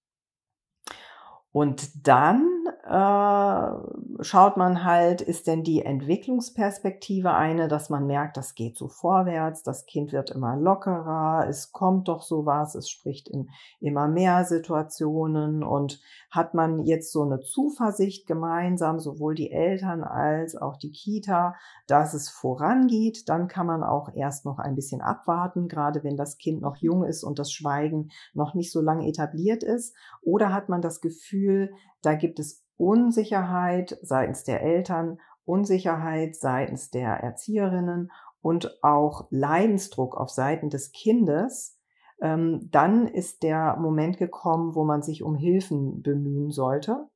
Und 1.52 2.06
dann 2.06 2.57
schaut 2.90 4.56
man 4.56 4.84
halt, 4.84 5.20
ist 5.20 5.46
denn 5.46 5.62
die 5.62 5.82
Entwicklungsperspektive 5.82 7.34
eine, 7.34 7.68
dass 7.68 7.90
man 7.90 8.06
merkt, 8.06 8.38
das 8.38 8.54
geht 8.54 8.78
so 8.78 8.88
vorwärts, 8.88 9.62
das 9.62 9.84
Kind 9.84 10.12
wird 10.12 10.30
immer 10.30 10.56
lockerer, 10.56 11.46
es 11.48 11.70
kommt 11.72 12.08
doch 12.08 12.22
sowas, 12.22 12.74
es 12.74 12.88
spricht 12.88 13.28
in 13.28 13.50
immer 13.80 14.08
mehr 14.08 14.44
Situationen 14.44 15.62
und 15.62 16.00
hat 16.30 16.54
man 16.54 16.78
jetzt 16.84 17.12
so 17.12 17.22
eine 17.22 17.40
Zuversicht 17.40 18.26
gemeinsam, 18.26 19.00
sowohl 19.00 19.34
die 19.34 19.50
Eltern 19.50 20.02
als 20.02 20.56
auch 20.56 20.78
die 20.78 20.92
Kita, 20.92 21.56
dass 21.86 22.14
es 22.14 22.30
vorangeht, 22.30 23.28
dann 23.28 23.48
kann 23.48 23.66
man 23.66 23.82
auch 23.82 24.08
erst 24.14 24.46
noch 24.46 24.58
ein 24.58 24.74
bisschen 24.74 25.02
abwarten, 25.02 25.68
gerade 25.68 26.04
wenn 26.04 26.16
das 26.16 26.38
Kind 26.38 26.62
noch 26.62 26.76
jung 26.76 27.04
ist 27.04 27.22
und 27.22 27.38
das 27.38 27.52
Schweigen 27.52 28.08
noch 28.32 28.54
nicht 28.54 28.72
so 28.72 28.80
lange 28.80 29.06
etabliert 29.06 29.62
ist. 29.62 29.94
Oder 30.22 30.54
hat 30.54 30.70
man 30.70 30.80
das 30.80 31.02
Gefühl, 31.02 31.70
da 32.00 32.14
gibt 32.14 32.38
es 32.38 32.64
Unsicherheit 32.78 33.98
seitens 34.02 34.44
der 34.44 34.62
Eltern, 34.62 35.18
Unsicherheit 35.44 36.36
seitens 36.36 36.90
der 36.90 37.10
Erzieherinnen 37.10 38.10
und 38.40 38.82
auch 38.82 39.26
Leidensdruck 39.30 40.16
auf 40.16 40.30
Seiten 40.30 40.70
des 40.70 40.92
Kindes, 40.92 41.78
ähm, 42.20 42.68
dann 42.70 43.06
ist 43.06 43.42
der 43.42 43.76
Moment 43.76 44.16
gekommen, 44.16 44.74
wo 44.74 44.84
man 44.84 45.02
sich 45.02 45.22
um 45.22 45.34
Hilfen 45.34 46.02
bemühen 46.02 46.50
sollte. 46.50 47.08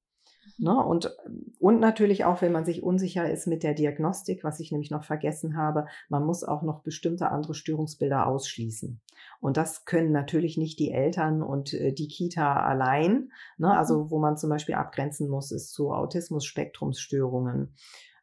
Ne? 0.62 0.76
Und, 0.76 1.12
und 1.58 1.80
natürlich 1.80 2.24
auch, 2.24 2.40
wenn 2.40 2.52
man 2.52 2.64
sich 2.64 2.84
unsicher 2.84 3.28
ist 3.28 3.48
mit 3.48 3.64
der 3.64 3.74
Diagnostik, 3.74 4.44
was 4.44 4.60
ich 4.60 4.70
nämlich 4.70 4.92
noch 4.92 5.02
vergessen 5.02 5.56
habe, 5.56 5.86
man 6.08 6.24
muss 6.24 6.44
auch 6.44 6.62
noch 6.62 6.84
bestimmte 6.84 7.32
andere 7.32 7.54
Störungsbilder 7.54 8.28
ausschließen. 8.28 9.00
Und 9.40 9.56
das 9.56 9.86
können 9.86 10.12
natürlich 10.12 10.56
nicht 10.56 10.78
die 10.78 10.92
Eltern 10.92 11.42
und 11.42 11.74
äh, 11.74 11.92
die 11.92 12.06
Kita 12.06 12.62
allein. 12.62 13.32
Ne? 13.58 13.76
Also 13.76 14.12
wo 14.12 14.20
man 14.20 14.36
zum 14.36 14.50
Beispiel 14.50 14.76
abgrenzen 14.76 15.28
muss, 15.28 15.50
ist 15.50 15.72
zu 15.72 15.92
Autismus-Spektrumsstörungen. 15.92 17.74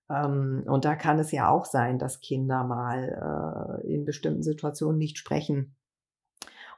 Ähm, 0.09 0.63
und 0.65 0.85
da 0.85 0.95
kann 0.95 1.19
es 1.19 1.33
ja 1.33 1.49
auch 1.49 1.65
sein, 1.65 1.99
dass 1.99 2.21
Kinder 2.21 2.63
mal 2.63 3.81
äh, 3.83 3.93
in 3.93 4.05
bestimmten 4.05 4.43
Situationen 4.43 4.97
nicht 4.97 5.17
sprechen 5.17 5.75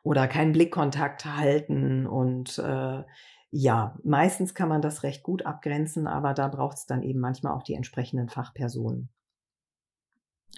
oder 0.02 0.28
keinen 0.28 0.54
Blickkontakt 0.54 1.26
halten 1.26 2.08
und 2.08 2.58
äh, 2.58 3.04
ja, 3.52 3.98
meistens 4.04 4.56
kann 4.56 4.70
man 4.70 4.82
das 4.82 5.04
recht 5.04 5.24
gut 5.24 5.46
abgrenzen, 5.46 6.08
aber 6.08 6.34
da 6.34 6.48
braucht 6.48 6.78
es 6.78 6.86
dann 6.86 7.04
eben 7.04 7.20
manchmal 7.20 7.54
auch 7.54 7.64
die 7.64 7.74
entsprechenden 7.74 8.30
Fachpersonen. 8.30 9.10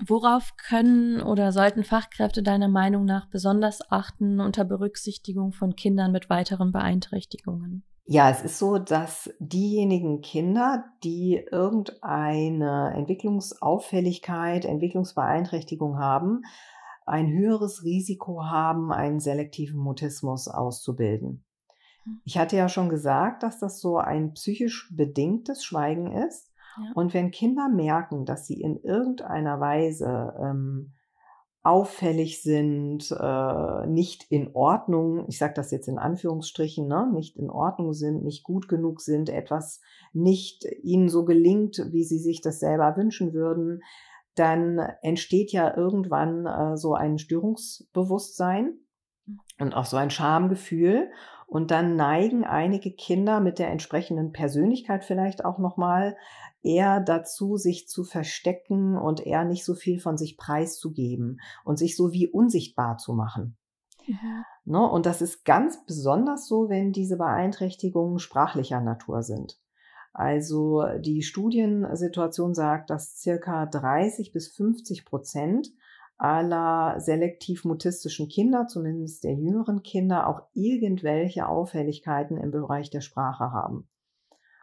Worauf 0.06 0.56
können 0.58 1.22
oder 1.22 1.52
sollten 1.52 1.84
Fachkräfte 1.84 2.42
deiner 2.42 2.68
Meinung 2.68 3.06
nach 3.06 3.30
besonders 3.30 3.92
achten 3.92 4.40
unter 4.40 4.64
Berücksichtigung 4.64 5.52
von 5.52 5.76
Kindern 5.76 6.12
mit 6.12 6.30
weiteren 6.30 6.72
Beeinträchtigungen? 6.72 7.84
Ja, 8.06 8.30
es 8.30 8.42
ist 8.44 8.60
so, 8.60 8.80
dass 8.80 9.34
diejenigen 9.40 10.22
Kinder, 10.22 10.86
die 11.04 11.44
irgendeine 11.52 12.92
Entwicklungsauffälligkeit, 12.96 14.66
Entwicklungsbeeinträchtigung 14.66 15.98
haben, 15.98 16.42
ein 17.06 17.32
höheres 17.32 17.84
Risiko 17.84 18.44
haben, 18.44 18.92
einen 18.92 19.20
selektiven 19.20 19.80
Mutismus 19.80 20.48
auszubilden. 20.48 21.46
Ich 22.26 22.38
hatte 22.38 22.58
ja 22.58 22.70
schon 22.70 22.90
gesagt, 22.90 23.44
dass 23.44 23.60
das 23.60 23.80
so 23.80 23.98
ein 23.98 24.34
psychisch 24.34 24.94
bedingtes 24.96 25.64
Schweigen 25.64 26.12
ist. 26.12 26.52
Ja. 26.78 26.92
Und 26.96 27.14
wenn 27.14 27.32
Kinder 27.32 27.70
merken, 27.70 28.26
dass 28.26 28.48
sie 28.48 28.60
in 28.60 28.78
irgendeiner 28.78 29.60
Weise 29.60 30.34
ähm, 30.40 30.94
auffällig 31.64 32.42
sind, 32.42 33.10
äh, 33.18 33.88
nicht 33.88 34.26
in 34.30 34.54
Ordnung, 34.54 35.26
ich 35.30 35.38
sage 35.38 35.54
das 35.56 35.72
jetzt 35.72 35.88
in 35.88 35.98
Anführungsstrichen, 35.98 36.88
ne, 36.88 37.10
nicht 37.14 37.38
in 37.38 37.50
Ordnung 37.50 37.94
sind, 37.94 38.24
nicht 38.24 38.44
gut 38.44 38.68
genug 38.68 39.00
sind, 39.00 39.30
etwas 39.30 39.80
nicht 40.12 40.66
ihnen 40.82 41.08
so 41.08 41.24
gelingt, 41.24 41.82
wie 41.92 42.04
sie 42.04 42.20
sich 42.20 42.42
das 42.42 42.60
selber 42.60 42.98
wünschen 42.98 43.34
würden, 43.34 43.82
dann 44.36 44.80
entsteht 45.02 45.54
ja 45.54 45.76
irgendwann 45.76 46.46
äh, 46.46 46.76
so 46.76 46.96
ein 46.96 47.18
Störungsbewusstsein 47.18 48.74
mhm. 49.26 49.40
und 49.60 49.74
auch 49.74 49.86
so 49.86 49.96
ein 49.96 50.10
Schamgefühl. 50.10 51.12
Und 51.48 51.72
dann 51.72 51.96
neigen 51.96 52.44
einige 52.44 52.92
Kinder 52.92 53.40
mit 53.40 53.60
der 53.60 53.70
entsprechenden 53.70 54.32
Persönlichkeit 54.32 55.04
vielleicht 55.04 55.46
auch 55.46 55.60
nochmal 55.60 56.16
eher 56.62 57.00
dazu, 57.00 57.58
sich 57.58 57.88
zu 57.88 58.04
verstecken 58.04 58.98
und 58.98 59.26
eher 59.26 59.44
nicht 59.44 59.66
so 59.66 59.76
viel 59.76 60.00
von 60.00 60.18
sich 60.18 60.38
preiszugeben 60.38 61.40
und 61.66 61.78
sich 61.78 61.96
so 61.96 62.12
wie 62.14 62.28
unsichtbar 62.28 62.98
zu 62.98 63.14
machen. 63.14 63.58
Ja. 64.06 64.46
Ne? 64.66 64.90
Und 64.90 65.06
das 65.06 65.22
ist 65.22 65.46
ganz 65.46 65.86
besonders 65.86 66.48
so, 66.48 66.70
wenn 66.70 66.92
diese 66.92 67.18
Beeinträchtigungen 67.18 68.20
sprachlicher 68.20 68.82
Natur 68.82 69.24
sind. 69.24 69.60
Also 70.14 70.86
die 71.00 71.24
Studiensituation 71.24 72.54
sagt, 72.54 72.90
dass 72.92 73.20
circa 73.20 73.66
30 73.66 74.32
bis 74.32 74.48
50 74.50 75.06
Prozent 75.06 75.70
aller 76.24 77.00
selektiv 77.02 77.66
mutistischen 77.66 78.30
Kinder, 78.30 78.68
zumindest 78.68 79.24
der 79.26 79.34
jüngeren 79.34 79.84
Kinder, 79.84 80.28
auch 80.28 80.44
irgendwelche 80.54 81.48
Auffälligkeiten 81.48 82.38
im 82.38 82.52
Bereich 82.52 82.90
der 82.90 83.02
Sprache 83.02 83.52
haben. 83.52 83.90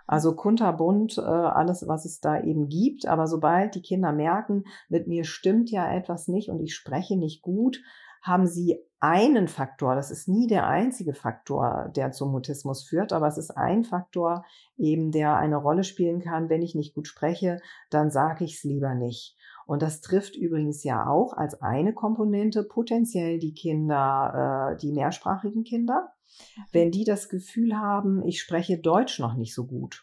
Also 0.06 0.34
kunterbunt, 0.34 1.18
äh, 1.18 1.20
alles, 1.20 1.86
was 1.86 2.04
es 2.04 2.20
da 2.20 2.42
eben 2.42 2.68
gibt. 2.68 3.06
Aber 3.06 3.26
sobald 3.26 3.74
die 3.74 3.82
Kinder 3.82 4.10
merken, 4.10 4.64
mit 4.88 5.06
mir 5.06 5.24
stimmt 5.24 5.70
ja 5.70 5.92
etwas 5.92 6.28
nicht 6.28 6.48
und 6.48 6.60
ich 6.60 6.74
spreche 6.74 7.16
nicht 7.16 7.42
gut, 7.42 7.80
haben 8.22 8.46
sie 8.46 8.80
einen 8.98 9.48
Faktor, 9.48 9.94
das 9.94 10.10
ist 10.10 10.28
nie 10.28 10.46
der 10.46 10.66
einzige 10.66 11.14
Faktor, 11.14 11.90
der 11.96 12.12
zum 12.12 12.32
Mutismus 12.32 12.84
führt, 12.86 13.14
aber 13.14 13.26
es 13.28 13.38
ist 13.38 13.50
ein 13.50 13.84
Faktor 13.84 14.44
eben, 14.76 15.10
der 15.10 15.36
eine 15.36 15.56
Rolle 15.56 15.84
spielen 15.84 16.20
kann. 16.20 16.50
Wenn 16.50 16.60
ich 16.60 16.74
nicht 16.74 16.94
gut 16.94 17.06
spreche, 17.06 17.60
dann 17.88 18.10
sage 18.10 18.44
ich 18.44 18.56
es 18.56 18.64
lieber 18.64 18.94
nicht. 18.94 19.38
Und 19.70 19.82
das 19.82 20.00
trifft 20.00 20.34
übrigens 20.34 20.82
ja 20.82 21.06
auch 21.06 21.32
als 21.32 21.62
eine 21.62 21.94
Komponente 21.94 22.64
potenziell 22.64 23.38
die 23.38 23.54
Kinder, 23.54 24.72
äh, 24.72 24.76
die 24.78 24.90
mehrsprachigen 24.90 25.62
Kinder. 25.62 26.12
Mhm. 26.56 26.62
Wenn 26.72 26.90
die 26.90 27.04
das 27.04 27.28
Gefühl 27.28 27.76
haben, 27.76 28.20
ich 28.26 28.40
spreche 28.40 28.78
Deutsch 28.78 29.20
noch 29.20 29.34
nicht 29.34 29.54
so 29.54 29.68
gut, 29.68 30.02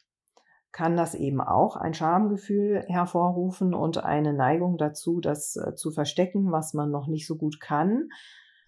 kann 0.71 0.95
das 0.95 1.15
eben 1.15 1.41
auch 1.41 1.75
ein 1.75 1.93
Schamgefühl 1.93 2.85
hervorrufen 2.87 3.73
und 3.73 3.97
eine 4.05 4.31
Neigung 4.31 4.77
dazu, 4.77 5.19
das 5.19 5.57
äh, 5.57 5.75
zu 5.75 5.91
verstecken, 5.91 6.49
was 6.53 6.73
man 6.73 6.89
noch 6.89 7.07
nicht 7.07 7.27
so 7.27 7.35
gut 7.35 7.59
kann. 7.59 8.07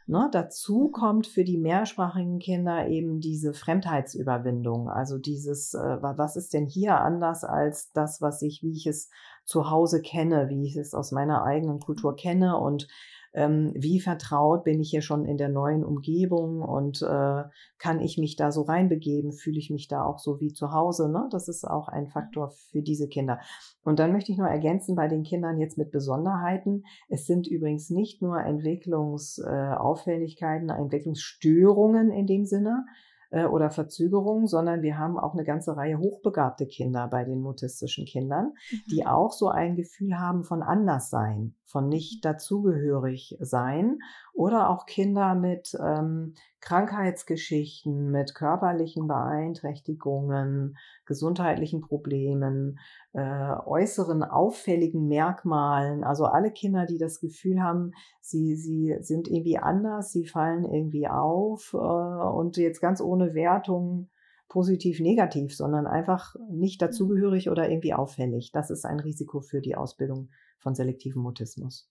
Ne, 0.10 0.28
dazu 0.32 0.89
kommt 0.89 1.28
für 1.28 1.44
die 1.44 1.60
mehrsprachigen 1.60 2.39
Kinder 2.39 2.88
eben 2.88 3.20
diese 3.20 3.54
Fremdheitsüberwindung. 3.54 4.89
Also 4.89 5.20
dieses, 5.20 5.75
äh, 5.75 5.98
was 6.01 6.36
ist 6.36 6.51
denn 6.56 6.66
hier 6.66 7.00
anders 7.00 7.44
als 7.44 7.92
das, 7.92 8.20
was 8.20 8.42
ich, 8.42 8.63
wie 8.63 8.72
ich 8.72 8.88
es 8.88 9.12
zu 9.46 9.70
Hause 9.70 10.01
kenne, 10.01 10.50
wie 10.50 10.66
ich 10.66 10.75
es 10.78 10.96
aus 10.96 11.12
meiner 11.12 11.44
eigenen 11.44 11.80
Kultur 11.80 12.16
kenne 12.16 12.58
und 12.58 12.88
ähm, 13.33 13.74
wie 13.75 14.00
vertraut 14.00 14.63
bin 14.63 14.79
ich 14.79 14.89
hier 14.89 15.01
schon 15.01 15.25
in 15.25 15.38
der 15.38 15.50
neuen 15.50 15.83
Umgebung 15.83 16.62
und 16.62 17.01
äh, 17.01 17.43
kann 17.77 18.00
ich 18.01 18.17
mich 18.17 18.36
da 18.36 18.51
so 18.51 18.63
reinbegeben, 18.63 19.31
fühle 19.31 19.59
ich 19.59 19.69
mich 19.69 19.88
da 19.88 20.03
auch 20.03 20.17
so 20.19 20.39
wie 20.39 20.53
zu 20.53 20.71
Hause. 20.71 21.12
Ne? 21.12 21.27
Das 21.31 21.48
ist 21.48 21.65
auch 21.65 21.88
ein 21.88 22.07
Faktor 22.07 22.51
für 22.71 22.81
diese 22.81 23.07
Kinder. 23.07 23.39
Und 23.83 24.00
dann 24.00 24.12
möchte 24.12 24.31
ich 24.31 24.38
noch 24.38 24.48
ergänzen 24.48 24.95
bei 24.95 25.07
den 25.07 25.24
Kindern 25.24 25.59
jetzt 25.59 25.77
mit 25.77 25.91
Besonderheiten. 25.91 26.83
Es 27.07 27.25
sind 27.25 27.48
übrigens 27.48 27.89
nicht 27.89 28.21
nur 28.21 28.41
Entwicklungsauffälligkeiten, 28.41 30.69
äh, 30.69 30.75
Entwicklungsstörungen 30.75 32.12
in 32.12 32.27
dem 32.27 32.45
Sinne, 32.45 32.86
äh, 33.31 33.45
oder 33.45 33.69
Verzögerungen, 33.71 34.48
sondern 34.48 34.81
wir 34.81 34.98
haben 34.98 35.17
auch 35.17 35.33
eine 35.33 35.43
ganze 35.43 35.77
Reihe 35.77 36.00
hochbegabte 36.00 36.65
Kinder 36.65 37.07
bei 37.07 37.24
den 37.24 37.41
mutistischen 37.41 38.05
Kindern, 38.05 38.53
mhm. 38.71 38.77
die 38.91 39.05
auch 39.05 39.31
so 39.31 39.50
ein 39.50 39.75
Gefühl 39.75 40.17
haben 40.17 40.43
von 40.43 40.63
Anderssein, 40.63 41.55
von 41.65 41.88
nicht 41.88 42.24
mhm. 42.24 42.29
dazugehörig 42.29 43.38
sein 43.39 44.00
oder 44.33 44.69
auch 44.69 44.86
Kinder 44.86 45.36
mit 45.36 45.77
ähm, 45.79 46.33
Krankheitsgeschichten, 46.62 48.12
mit 48.12 48.36
körperlichen 48.36 49.08
Beeinträchtigungen, 49.08 50.78
gesundheitlichen 51.06 51.82
Problemen, 51.82 52.80
äh, 53.13 53.54
äußeren 53.66 54.24
auffälligen 54.24 55.08
Merkmalen. 55.08 56.04
Also 56.04 56.25
alle 56.25 56.51
Kinder, 56.51 56.86
die 56.86 56.98
das 56.98 57.20
Gefühl 57.20 57.62
haben, 57.62 57.92
sie, 58.22 58.56
sie 58.56 58.96
sind 59.00 59.28
irgendwie 59.28 59.58
anders, 59.58 60.12
sie 60.12 60.25
fallen 60.25 60.66
irgendwie 60.66 61.08
auf 61.08 61.74
äh, 61.74 61.78
und 61.78 62.58
jetzt 62.58 62.82
ganz 62.82 63.01
ohne 63.01 63.34
Wertung 63.34 64.10
positiv, 64.50 65.00
negativ, 65.00 65.56
sondern 65.56 65.88
einfach 65.88 66.36
nicht 66.50 66.82
dazugehörig 66.82 67.50
oder 67.50 67.70
irgendwie 67.70 67.94
auffällig. 67.94 68.51
Das 68.51 68.70
ist 68.72 68.86
ein 68.86 69.00
Risiko 69.00 69.42
für 69.42 69.62
die 69.62 69.75
Ausbildung 69.75 70.30
von 70.58 70.75
selektivem 70.75 71.22
Mutismus. 71.22 71.89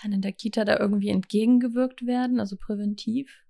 Kann 0.00 0.12
in 0.12 0.22
der 0.22 0.32
Kita 0.32 0.64
da 0.64 0.78
irgendwie 0.78 1.08
entgegengewirkt 1.08 2.06
werden, 2.06 2.40
also 2.40 2.56
präventiv? 2.56 3.44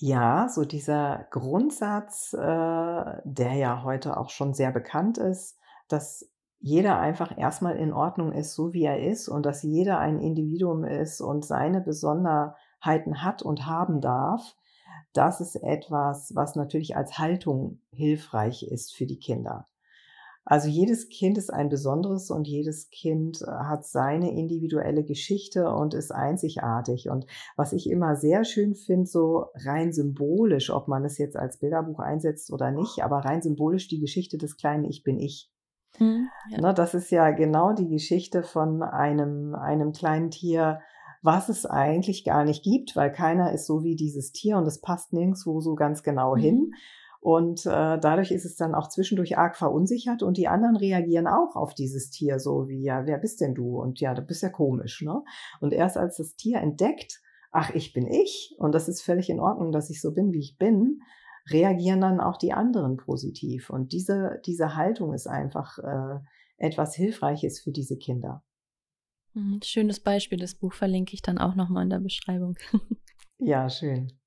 Ja, 0.00 0.48
so 0.48 0.64
dieser 0.64 1.26
Grundsatz, 1.30 2.32
äh, 2.32 2.38
der 2.38 3.54
ja 3.54 3.82
heute 3.82 4.16
auch 4.16 4.30
schon 4.30 4.54
sehr 4.54 4.70
bekannt 4.70 5.18
ist, 5.18 5.58
dass 5.88 6.30
jeder 6.60 6.98
einfach 6.98 7.36
erstmal 7.36 7.76
in 7.76 7.92
Ordnung 7.92 8.32
ist, 8.32 8.54
so 8.54 8.72
wie 8.72 8.84
er 8.84 9.02
ist 9.02 9.28
und 9.28 9.44
dass 9.44 9.62
jeder 9.62 9.98
ein 9.98 10.20
Individuum 10.20 10.84
ist 10.84 11.20
und 11.20 11.44
seine 11.44 11.80
Besonderheiten 11.80 13.22
hat 13.22 13.42
und 13.42 13.66
haben 13.66 14.00
darf, 14.00 14.56
das 15.12 15.40
ist 15.40 15.56
etwas, 15.56 16.32
was 16.34 16.54
natürlich 16.54 16.96
als 16.96 17.18
Haltung 17.18 17.80
hilfreich 17.90 18.62
ist 18.62 18.94
für 18.94 19.06
die 19.06 19.18
Kinder. 19.18 19.68
Also 20.50 20.66
jedes 20.68 21.10
Kind 21.10 21.36
ist 21.36 21.52
ein 21.52 21.68
besonderes 21.68 22.30
und 22.30 22.48
jedes 22.48 22.88
Kind 22.88 23.42
äh, 23.42 23.50
hat 23.50 23.84
seine 23.84 24.32
individuelle 24.32 25.04
Geschichte 25.04 25.70
und 25.70 25.92
ist 25.92 26.10
einzigartig. 26.10 27.10
Und 27.10 27.26
was 27.56 27.74
ich 27.74 27.90
immer 27.90 28.16
sehr 28.16 28.44
schön 28.44 28.74
finde, 28.74 29.04
so 29.04 29.48
rein 29.66 29.92
symbolisch, 29.92 30.70
ob 30.70 30.88
man 30.88 31.04
es 31.04 31.18
jetzt 31.18 31.36
als 31.36 31.58
Bilderbuch 31.58 32.00
einsetzt 32.00 32.50
oder 32.50 32.70
nicht, 32.70 33.04
aber 33.04 33.18
rein 33.18 33.42
symbolisch 33.42 33.88
die 33.88 34.00
Geschichte 34.00 34.38
des 34.38 34.56
kleinen 34.56 34.86
Ich 34.86 35.02
bin 35.02 35.18
ich. 35.18 35.52
Hm, 35.98 36.28
ja. 36.50 36.60
Ne, 36.62 36.72
das 36.72 36.94
ist 36.94 37.10
ja 37.10 37.30
genau 37.30 37.74
die 37.74 37.88
Geschichte 37.88 38.42
von 38.42 38.82
einem, 38.82 39.54
einem 39.54 39.92
kleinen 39.92 40.30
Tier, 40.30 40.80
was 41.20 41.50
es 41.50 41.66
eigentlich 41.66 42.24
gar 42.24 42.44
nicht 42.44 42.64
gibt, 42.64 42.96
weil 42.96 43.12
keiner 43.12 43.52
ist 43.52 43.66
so 43.66 43.82
wie 43.82 43.96
dieses 43.96 44.32
Tier 44.32 44.56
und 44.56 44.66
es 44.66 44.80
passt 44.80 45.12
nirgendwo 45.12 45.60
so 45.60 45.74
ganz 45.74 46.02
genau 46.02 46.36
mhm. 46.36 46.40
hin. 46.40 46.70
Und 47.20 47.66
äh, 47.66 47.98
dadurch 47.98 48.30
ist 48.30 48.44
es 48.44 48.56
dann 48.56 48.74
auch 48.74 48.88
zwischendurch 48.88 49.38
arg 49.38 49.56
verunsichert 49.56 50.22
und 50.22 50.36
die 50.36 50.46
anderen 50.46 50.76
reagieren 50.76 51.26
auch 51.26 51.56
auf 51.56 51.74
dieses 51.74 52.10
Tier 52.10 52.38
so 52.38 52.68
wie, 52.68 52.82
ja, 52.82 53.06
wer 53.06 53.18
bist 53.18 53.40
denn 53.40 53.54
du? 53.54 53.80
Und 53.80 54.00
ja, 54.00 54.14
du 54.14 54.22
bist 54.22 54.42
ja 54.42 54.50
komisch, 54.50 55.02
ne? 55.02 55.24
Und 55.60 55.72
erst 55.72 55.96
als 55.96 56.18
das 56.18 56.36
Tier 56.36 56.58
entdeckt, 56.58 57.20
ach, 57.50 57.74
ich 57.74 57.92
bin 57.92 58.06
ich 58.06 58.54
und 58.58 58.72
das 58.72 58.88
ist 58.88 59.02
völlig 59.02 59.30
in 59.30 59.40
Ordnung, 59.40 59.72
dass 59.72 59.90
ich 59.90 60.00
so 60.00 60.14
bin, 60.14 60.32
wie 60.32 60.40
ich 60.40 60.58
bin, 60.58 61.00
reagieren 61.50 62.00
dann 62.00 62.20
auch 62.20 62.36
die 62.36 62.52
anderen 62.52 62.96
positiv. 62.96 63.70
Und 63.70 63.92
diese, 63.92 64.40
diese 64.46 64.76
Haltung 64.76 65.12
ist 65.12 65.26
einfach 65.26 65.78
äh, 65.78 66.20
etwas 66.56 66.94
Hilfreiches 66.94 67.60
für 67.60 67.72
diese 67.72 67.96
Kinder. 67.96 68.44
Mhm, 69.34 69.60
schönes 69.62 70.00
Beispiel, 70.00 70.38
das 70.38 70.54
Buch 70.54 70.72
verlinke 70.72 71.14
ich 71.14 71.22
dann 71.22 71.38
auch 71.38 71.54
nochmal 71.54 71.84
in 71.84 71.90
der 71.90 72.00
Beschreibung. 72.00 72.56
ja, 73.38 73.68
schön. 73.68 74.17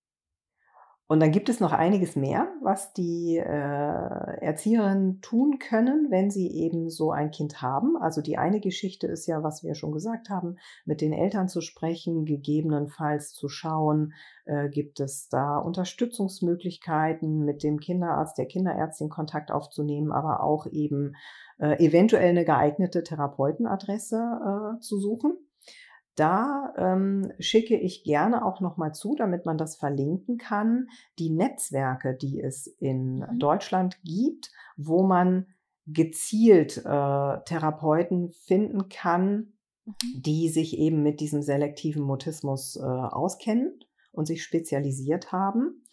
Und 1.12 1.20
dann 1.20 1.34
gibt 1.34 1.50
es 1.50 1.60
noch 1.60 1.74
einiges 1.74 2.16
mehr, 2.16 2.48
was 2.62 2.94
die 2.94 3.36
äh, 3.36 3.44
Erzieherinnen 3.44 5.20
tun 5.20 5.60
können, 5.60 6.08
wenn 6.10 6.32
sie 6.32 6.50
eben 6.50 6.90
so 6.90 7.12
ein 7.12 7.32
Kind 7.32 7.62
haben. 7.62 7.98
Also 7.98 8.22
die 8.22 8.38
eine 8.38 8.62
Geschichte 8.62 9.08
ist 9.08 9.28
ja, 9.28 9.44
was 9.44 9.62
wir 9.62 9.76
schon 9.76 9.92
gesagt 9.92 10.30
haben, 10.30 10.56
mit 10.86 11.02
den 11.02 11.12
Eltern 11.12 11.50
zu 11.50 11.60
sprechen, 11.60 12.24
gegebenenfalls 12.24 13.34
zu 13.34 13.50
schauen, 13.50 14.14
äh, 14.46 14.70
gibt 14.70 15.02
es 15.02 15.28
da 15.28 15.58
Unterstützungsmöglichkeiten, 15.58 17.44
mit 17.44 17.62
dem 17.62 17.82
Kinderarzt, 17.82 18.38
der 18.38 18.46
Kinderärztin 18.46 19.10
Kontakt 19.10 19.52
aufzunehmen, 19.52 20.14
aber 20.14 20.42
auch 20.42 20.66
eben 20.66 21.18
äh, 21.60 21.86
eventuell 21.86 22.30
eine 22.30 22.46
geeignete 22.46 23.04
Therapeutenadresse 23.04 24.78
äh, 24.78 24.80
zu 24.80 24.98
suchen. 24.98 25.34
Da 26.16 26.74
ähm, 26.78 27.32
schicke 27.40 27.78
ich 27.78 28.04
gerne 28.04 28.46
auch 28.46 28.60
nochmal 28.60 28.94
zu, 28.94 29.16
damit 29.16 29.46
man 29.46 29.58
das 29.58 29.78
verlinken 29.78 30.38
kann, 30.38 30.88
die 31.20 31.30
Netzwerke, 31.30 32.16
die 32.16 32.42
es 32.42 32.68
in 32.68 33.20
mhm. 33.20 33.40
Deutschland 33.40 33.98
gibt, 34.04 34.52
wo 34.76 35.04
man 35.04 35.48
gezielt 35.88 36.78
äh, 36.78 36.82
Therapeuten 37.46 38.32
finden 38.32 38.90
kann, 38.90 39.54
mhm. 39.86 39.94
die 40.22 40.50
sich 40.50 40.78
eben 40.78 41.02
mit 41.02 41.22
diesem 41.22 41.42
selektiven 41.42 42.04
Mutismus 42.04 42.76
äh, 42.76 42.82
auskennen 42.82 43.80
und 44.12 44.26
sich 44.26 44.44
spezialisiert 44.44 45.32
haben. 45.32 45.84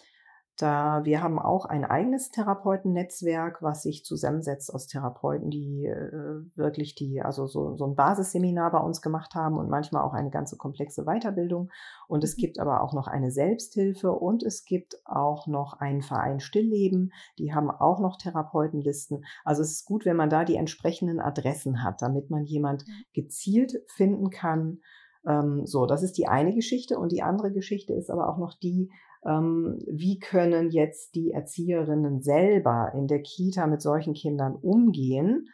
Da 0.58 1.04
wir 1.04 1.22
haben 1.22 1.38
auch 1.38 1.66
ein 1.66 1.84
eigenes 1.84 2.32
Therapeutennetzwerk, 2.32 3.62
was 3.62 3.84
sich 3.84 4.04
zusammensetzt 4.04 4.74
aus 4.74 4.88
Therapeuten, 4.88 5.50
die 5.50 5.86
äh, 5.86 6.42
wirklich 6.56 6.96
die, 6.96 7.22
also 7.22 7.46
so, 7.46 7.76
so 7.76 7.86
ein 7.86 7.94
Basisseminar 7.94 8.72
bei 8.72 8.80
uns 8.80 9.00
gemacht 9.00 9.36
haben 9.36 9.56
und 9.56 9.70
manchmal 9.70 10.02
auch 10.02 10.14
eine 10.14 10.30
ganze 10.30 10.56
komplexe 10.56 11.04
Weiterbildung. 11.04 11.70
Und 12.08 12.24
es 12.24 12.36
mhm. 12.36 12.40
gibt 12.40 12.58
aber 12.58 12.82
auch 12.82 12.92
noch 12.92 13.06
eine 13.06 13.30
Selbsthilfe 13.30 14.10
und 14.10 14.42
es 14.42 14.64
gibt 14.64 14.96
auch 15.04 15.46
noch 15.46 15.74
einen 15.74 16.02
Verein 16.02 16.40
Stillleben. 16.40 17.12
Die 17.38 17.54
haben 17.54 17.70
auch 17.70 18.00
noch 18.00 18.18
Therapeutenlisten. 18.18 19.24
Also 19.44 19.62
es 19.62 19.70
ist 19.70 19.84
gut, 19.84 20.04
wenn 20.04 20.16
man 20.16 20.28
da 20.28 20.44
die 20.44 20.56
entsprechenden 20.56 21.20
Adressen 21.20 21.84
hat, 21.84 22.02
damit 22.02 22.30
man 22.30 22.42
jemand 22.42 22.84
gezielt 23.12 23.80
finden 23.86 24.30
kann. 24.30 24.80
Ähm, 25.24 25.66
so, 25.66 25.86
das 25.86 26.02
ist 26.02 26.18
die 26.18 26.26
eine 26.26 26.52
Geschichte. 26.52 26.98
Und 26.98 27.12
die 27.12 27.22
andere 27.22 27.52
Geschichte 27.52 27.92
ist 27.92 28.10
aber 28.10 28.28
auch 28.28 28.38
noch 28.38 28.54
die, 28.54 28.90
wie 29.30 30.18
können 30.18 30.70
jetzt 30.70 31.14
die 31.14 31.32
Erzieherinnen 31.32 32.22
selber 32.22 32.92
in 32.94 33.06
der 33.06 33.22
Kita 33.22 33.66
mit 33.66 33.82
solchen 33.82 34.14
Kindern 34.14 34.54
umgehen, 34.54 35.48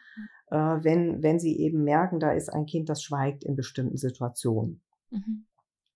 äh, 0.49 0.55
wenn, 0.55 1.21
wenn 1.23 1.39
sie 1.39 1.59
eben 1.59 1.83
merken, 1.83 2.19
da 2.19 2.31
ist 2.31 2.49
ein 2.49 2.65
Kind, 2.65 2.89
das 2.89 3.03
schweigt 3.03 3.43
in 3.43 3.55
bestimmten 3.55 3.97
Situationen. 3.97 4.81
Mhm. 5.09 5.45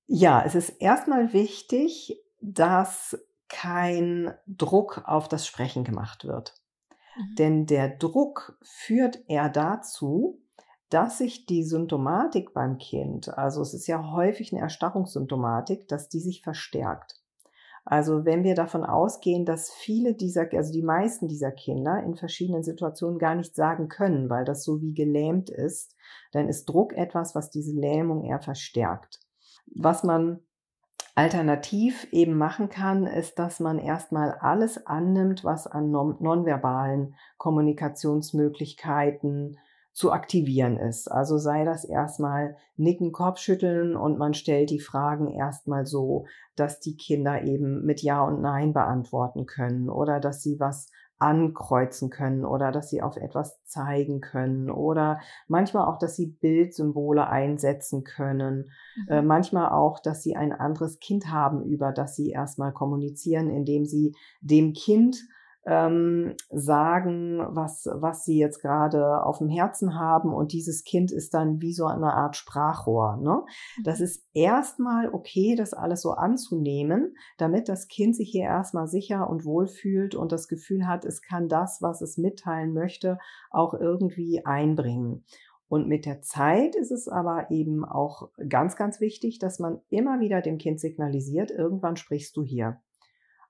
Ja, 0.07 0.43
es 0.45 0.55
ist 0.55 0.69
erstmal 0.81 1.33
wichtig, 1.33 2.19
dass 2.41 3.17
kein 3.47 4.33
Druck 4.47 5.03
auf 5.05 5.27
das 5.27 5.45
Sprechen 5.45 5.83
gemacht 5.83 6.25
wird. 6.25 6.55
Mhm. 7.15 7.35
Denn 7.37 7.65
der 7.65 7.89
Druck 7.89 8.57
führt 8.61 9.19
eher 9.27 9.49
dazu, 9.49 10.41
dass 10.89 11.19
sich 11.19 11.45
die 11.45 11.63
Symptomatik 11.63 12.53
beim 12.53 12.77
Kind, 12.77 13.29
also 13.37 13.61
es 13.61 13.75
ist 13.75 13.87
ja 13.87 14.11
häufig 14.11 14.51
eine 14.51 14.61
Erstarrungssymptomatik, 14.61 15.87
dass 15.87 16.09
die 16.09 16.19
sich 16.19 16.41
verstärkt. 16.41 17.21
Also 17.89 18.23
wenn 18.23 18.43
wir 18.43 18.53
davon 18.53 18.85
ausgehen, 18.85 19.45
dass 19.45 19.71
viele 19.71 20.13
dieser, 20.13 20.47
also 20.53 20.71
die 20.71 20.83
meisten 20.83 21.27
dieser 21.27 21.51
Kinder 21.51 22.03
in 22.03 22.15
verschiedenen 22.15 22.61
Situationen 22.61 23.17
gar 23.17 23.33
nicht 23.33 23.55
sagen 23.55 23.87
können, 23.87 24.29
weil 24.29 24.45
das 24.45 24.63
so 24.63 24.79
wie 24.79 24.93
gelähmt 24.93 25.49
ist, 25.49 25.95
dann 26.31 26.47
ist 26.47 26.69
Druck 26.69 26.93
etwas, 26.93 27.33
was 27.33 27.49
diese 27.49 27.73
Lähmung 27.73 28.23
eher 28.23 28.41
verstärkt. 28.41 29.19
Was 29.75 30.03
man 30.03 30.41
alternativ 31.15 32.07
eben 32.11 32.37
machen 32.37 32.69
kann, 32.69 33.07
ist, 33.07 33.39
dass 33.39 33.59
man 33.59 33.79
erstmal 33.79 34.33
alles 34.33 34.85
annimmt, 34.85 35.43
was 35.43 35.65
an 35.65 35.89
nonverbalen 35.89 37.15
Kommunikationsmöglichkeiten 37.37 39.57
zu 39.91 40.11
aktivieren 40.11 40.77
ist. 40.77 41.11
Also 41.11 41.37
sei 41.37 41.65
das 41.65 41.83
erstmal 41.83 42.55
Nicken, 42.77 43.11
Kopfschütteln 43.11 43.95
und 43.95 44.17
man 44.17 44.33
stellt 44.33 44.69
die 44.69 44.79
Fragen 44.79 45.27
erstmal 45.27 45.85
so, 45.85 46.25
dass 46.55 46.79
die 46.79 46.95
Kinder 46.95 47.43
eben 47.43 47.85
mit 47.85 48.01
Ja 48.01 48.23
und 48.23 48.41
Nein 48.41 48.73
beantworten 48.73 49.45
können 49.45 49.89
oder 49.89 50.19
dass 50.19 50.41
sie 50.41 50.59
was 50.59 50.89
ankreuzen 51.19 52.09
können 52.09 52.45
oder 52.45 52.71
dass 52.71 52.89
sie 52.89 53.01
auf 53.01 53.17
etwas 53.17 53.61
zeigen 53.65 54.21
können 54.21 54.71
oder 54.71 55.19
manchmal 55.47 55.85
auch, 55.85 55.99
dass 55.99 56.15
sie 56.15 56.27
Bildsymbole 56.27 57.27
einsetzen 57.27 58.05
können, 58.05 58.71
mhm. 58.95 59.07
äh, 59.09 59.21
manchmal 59.21 59.69
auch, 59.69 59.99
dass 59.99 60.23
sie 60.23 60.37
ein 60.37 60.53
anderes 60.53 60.99
Kind 60.99 61.29
haben, 61.29 61.63
über 61.63 61.91
das 61.91 62.15
sie 62.15 62.29
erstmal 62.29 62.71
kommunizieren, 62.71 63.49
indem 63.49 63.85
sie 63.85 64.15
dem 64.41 64.71
Kind 64.71 65.17
ähm, 65.65 66.35
sagen, 66.49 67.39
was, 67.49 67.87
was 67.93 68.23
sie 68.23 68.37
jetzt 68.37 68.61
gerade 68.61 69.23
auf 69.23 69.39
dem 69.39 69.49
Herzen 69.49 69.95
haben 69.99 70.33
und 70.33 70.53
dieses 70.53 70.83
Kind 70.83 71.11
ist 71.11 71.33
dann 71.33 71.61
wie 71.61 71.73
so 71.73 71.85
eine 71.85 72.13
Art 72.13 72.35
Sprachrohr. 72.35 73.17
Ne? 73.17 73.43
Das 73.83 73.99
mhm. 73.99 74.05
ist 74.05 74.25
erstmal 74.33 75.09
okay, 75.13 75.55
das 75.55 75.73
alles 75.73 76.01
so 76.01 76.11
anzunehmen, 76.11 77.15
damit 77.37 77.69
das 77.69 77.87
Kind 77.87 78.15
sich 78.15 78.29
hier 78.31 78.45
erstmal 78.45 78.87
sicher 78.87 79.29
und 79.29 79.45
wohl 79.45 79.67
fühlt 79.67 80.15
und 80.15 80.31
das 80.31 80.47
Gefühl 80.47 80.87
hat, 80.87 81.05
es 81.05 81.21
kann 81.21 81.49
das, 81.49 81.81
was 81.81 82.01
es 82.01 82.17
mitteilen 82.17 82.73
möchte, 82.73 83.17
auch 83.51 83.73
irgendwie 83.73 84.45
einbringen. 84.45 85.23
Und 85.67 85.87
mit 85.87 86.07
der 86.07 86.21
Zeit 86.21 86.75
ist 86.75 86.91
es 86.91 87.07
aber 87.07 87.51
eben 87.51 87.85
auch 87.85 88.31
ganz, 88.49 88.75
ganz 88.75 88.99
wichtig, 88.99 89.37
dass 89.37 89.59
man 89.59 89.79
immer 89.89 90.19
wieder 90.19 90.41
dem 90.41 90.57
Kind 90.57 90.79
signalisiert, 90.79 91.51
irgendwann 91.51 91.95
sprichst 91.95 92.35
du 92.35 92.43
hier. 92.43 92.81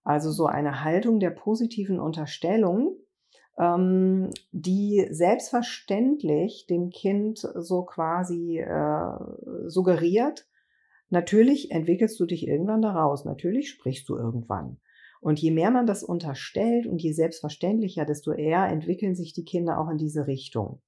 Also 0.04 0.32
so 0.32 0.46
eine 0.46 0.84
Haltung 0.84 1.20
der 1.20 1.32
positiven 1.32 2.00
Unterstellung, 2.00 2.98
ähm, 3.60 4.30
die 4.52 5.08
selbstverständlich 5.12 6.66
dem 6.68 6.90
Kind 6.90 7.40
so 7.40 7.84
quasi 7.84 8.60
äh, 8.60 9.18
suggeriert, 9.68 10.48
natürlich 11.10 11.72
entwickelst 11.72 12.20
du 12.20 12.26
dich 12.26 12.48
irgendwann 12.48 12.82
daraus, 12.82 13.26
natürlich 13.26 13.70
sprichst 13.70 14.08
du 14.10 14.16
irgendwann. 14.16 14.80
Und 15.22 15.40
je 15.40 15.52
mehr 15.52 15.72
man 15.72 15.86
das 15.86 16.04
unterstellt 16.04 16.88
und 16.88 17.02
je 17.02 17.12
selbstverständlicher, 17.12 18.06
desto 18.06 18.32
eher 18.32 18.68
entwickeln 18.68 19.16
sich 19.16 19.34
die 19.34 19.44
Kinder 19.44 19.80
auch 19.80 19.90
in 19.90 19.98
diese 19.98 20.28
Richtung. 20.28 20.82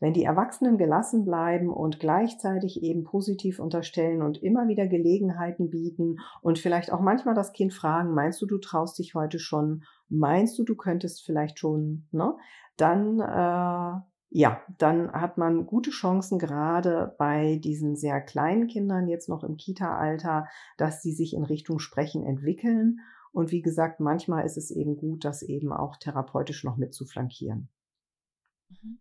Wenn 0.00 0.12
die 0.12 0.24
Erwachsenen 0.24 0.78
gelassen 0.78 1.24
bleiben 1.24 1.70
und 1.70 1.98
gleichzeitig 1.98 2.82
eben 2.82 3.02
positiv 3.02 3.58
unterstellen 3.58 4.22
und 4.22 4.42
immer 4.42 4.68
wieder 4.68 4.86
Gelegenheiten 4.86 5.70
bieten 5.70 6.18
und 6.40 6.58
vielleicht 6.58 6.92
auch 6.92 7.00
manchmal 7.00 7.34
das 7.34 7.52
Kind 7.52 7.74
fragen, 7.74 8.14
meinst 8.14 8.40
du, 8.40 8.46
du 8.46 8.58
traust 8.58 8.98
dich 8.98 9.14
heute 9.14 9.40
schon? 9.40 9.84
Meinst 10.08 10.58
du, 10.58 10.64
du 10.64 10.76
könntest 10.76 11.24
vielleicht 11.24 11.58
schon, 11.58 12.06
ne? 12.12 12.36
Dann, 12.76 13.18
äh, 13.18 14.00
ja, 14.30 14.62
dann 14.78 15.10
hat 15.10 15.36
man 15.36 15.66
gute 15.66 15.90
Chancen 15.90 16.38
gerade 16.38 17.14
bei 17.18 17.56
diesen 17.56 17.96
sehr 17.96 18.20
kleinen 18.20 18.68
Kindern 18.68 19.08
jetzt 19.08 19.28
noch 19.28 19.42
im 19.42 19.56
Kita-Alter, 19.56 20.46
dass 20.76 21.02
sie 21.02 21.12
sich 21.12 21.34
in 21.34 21.42
Richtung 21.42 21.80
Sprechen 21.80 22.24
entwickeln. 22.24 23.00
Und 23.32 23.50
wie 23.50 23.62
gesagt, 23.62 23.98
manchmal 23.98 24.44
ist 24.44 24.56
es 24.56 24.70
eben 24.70 24.96
gut, 24.96 25.24
das 25.24 25.42
eben 25.42 25.72
auch 25.72 25.96
therapeutisch 25.96 26.62
noch 26.62 26.76
mit 26.76 26.94
zu 26.94 27.04
flankieren. 27.04 27.68
Mhm. 28.68 28.98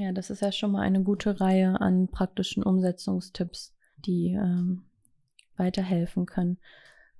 Ja, 0.00 0.12
das 0.12 0.30
ist 0.30 0.42
ja 0.42 0.52
schon 0.52 0.70
mal 0.70 0.82
eine 0.82 1.02
gute 1.02 1.40
Reihe 1.40 1.80
an 1.80 2.06
praktischen 2.06 2.62
Umsetzungstipps, 2.62 3.74
die 3.96 4.28
ähm, 4.28 4.84
weiterhelfen 5.56 6.24
können. 6.24 6.58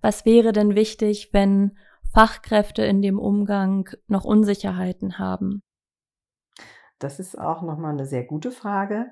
Was 0.01 0.25
wäre 0.25 0.53
denn 0.53 0.77
wichtig, 0.77 1.31
wenn 1.33 1.77
Fachkräfte 2.15 2.85
in 2.85 3.03
dem 3.03 3.19
Umgang 3.19 3.89
noch 4.07 4.25
Unsicherheiten 4.25 5.19
haben? 5.19 5.61
Das 7.01 7.19
ist 7.19 7.37
auch 7.37 7.63
nochmal 7.63 7.95
eine 7.95 8.07
sehr 8.07 8.23
gute 8.23 8.53
Frage, 8.53 9.07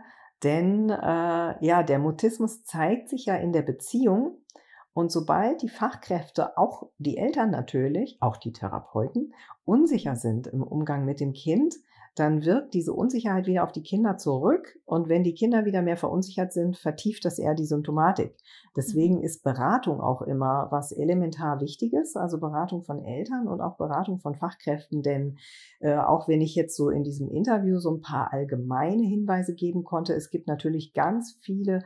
denn 0.44 0.88
äh, 0.90 1.64
ja, 1.66 1.83
der 1.83 1.98
Mutismus 1.98 2.62
zeigt 2.62 3.09
sich 3.09 3.26
ja 3.26 3.35
in 3.35 3.52
der 3.52 3.62
Beziehung 3.62 4.38
und 4.92 5.11
sobald 5.11 5.62
die 5.62 5.68
Fachkräfte, 5.68 6.57
auch 6.57 6.85
die 6.98 7.18
Eltern 7.18 7.50
natürlich, 7.50 8.16
auch 8.20 8.37
die 8.37 8.52
Therapeuten, 8.52 9.35
unsicher 9.64 10.14
sind 10.14 10.46
im 10.46 10.62
Umgang 10.62 11.05
mit 11.05 11.18
dem 11.18 11.33
Kind, 11.33 11.74
dann 12.16 12.46
wirkt 12.46 12.72
diese 12.72 12.94
Unsicherheit 12.94 13.46
wieder 13.46 13.62
auf 13.62 13.72
die 13.72 13.83
Kinder 13.83 14.16
zurück. 14.16 14.79
Und 14.87 15.11
wenn 15.11 15.22
die 15.22 15.35
Kinder 15.35 15.66
wieder 15.66 15.83
mehr 15.83 15.98
verunsichert 15.98 16.50
sind, 16.50 16.79
vertieft 16.79 17.26
das 17.26 17.38
eher 17.38 17.55
die 17.55 17.66
Symptomatik. 17.66 18.35
Deswegen 18.74 19.18
mhm. 19.18 19.22
ist 19.22 19.44
Beratung 19.44 20.00
auch 20.00 20.22
immer 20.22 20.68
was 20.70 20.92
elementar 20.92 21.61
Wichtiges, 21.61 22.16
also 22.16 22.40
Beratung 22.40 22.85
von 22.85 23.05
Eltern 23.05 23.46
und 23.46 23.61
auch 23.61 23.76
Beratung 23.76 24.18
von 24.18 24.35
Fachkräften. 24.35 25.02
Denn 25.02 25.37
äh, 25.81 25.96
auch 25.96 26.26
wenn 26.26 26.40
ich 26.40 26.55
jetzt 26.55 26.74
so 26.74 26.88
in 26.88 27.05
diesem 27.05 27.29
Interview 27.29 27.79
so 27.79 27.94
ein 27.94 28.00
paar 28.00 28.33
allgemeine 28.33 29.02
Hinweise 29.02 29.55
geben 29.55 29.85
konnte, 29.85 30.14
es 30.14 30.31
gibt 30.31 30.48
natürlich 30.48 30.94
ganz 30.94 31.38
viele 31.42 31.83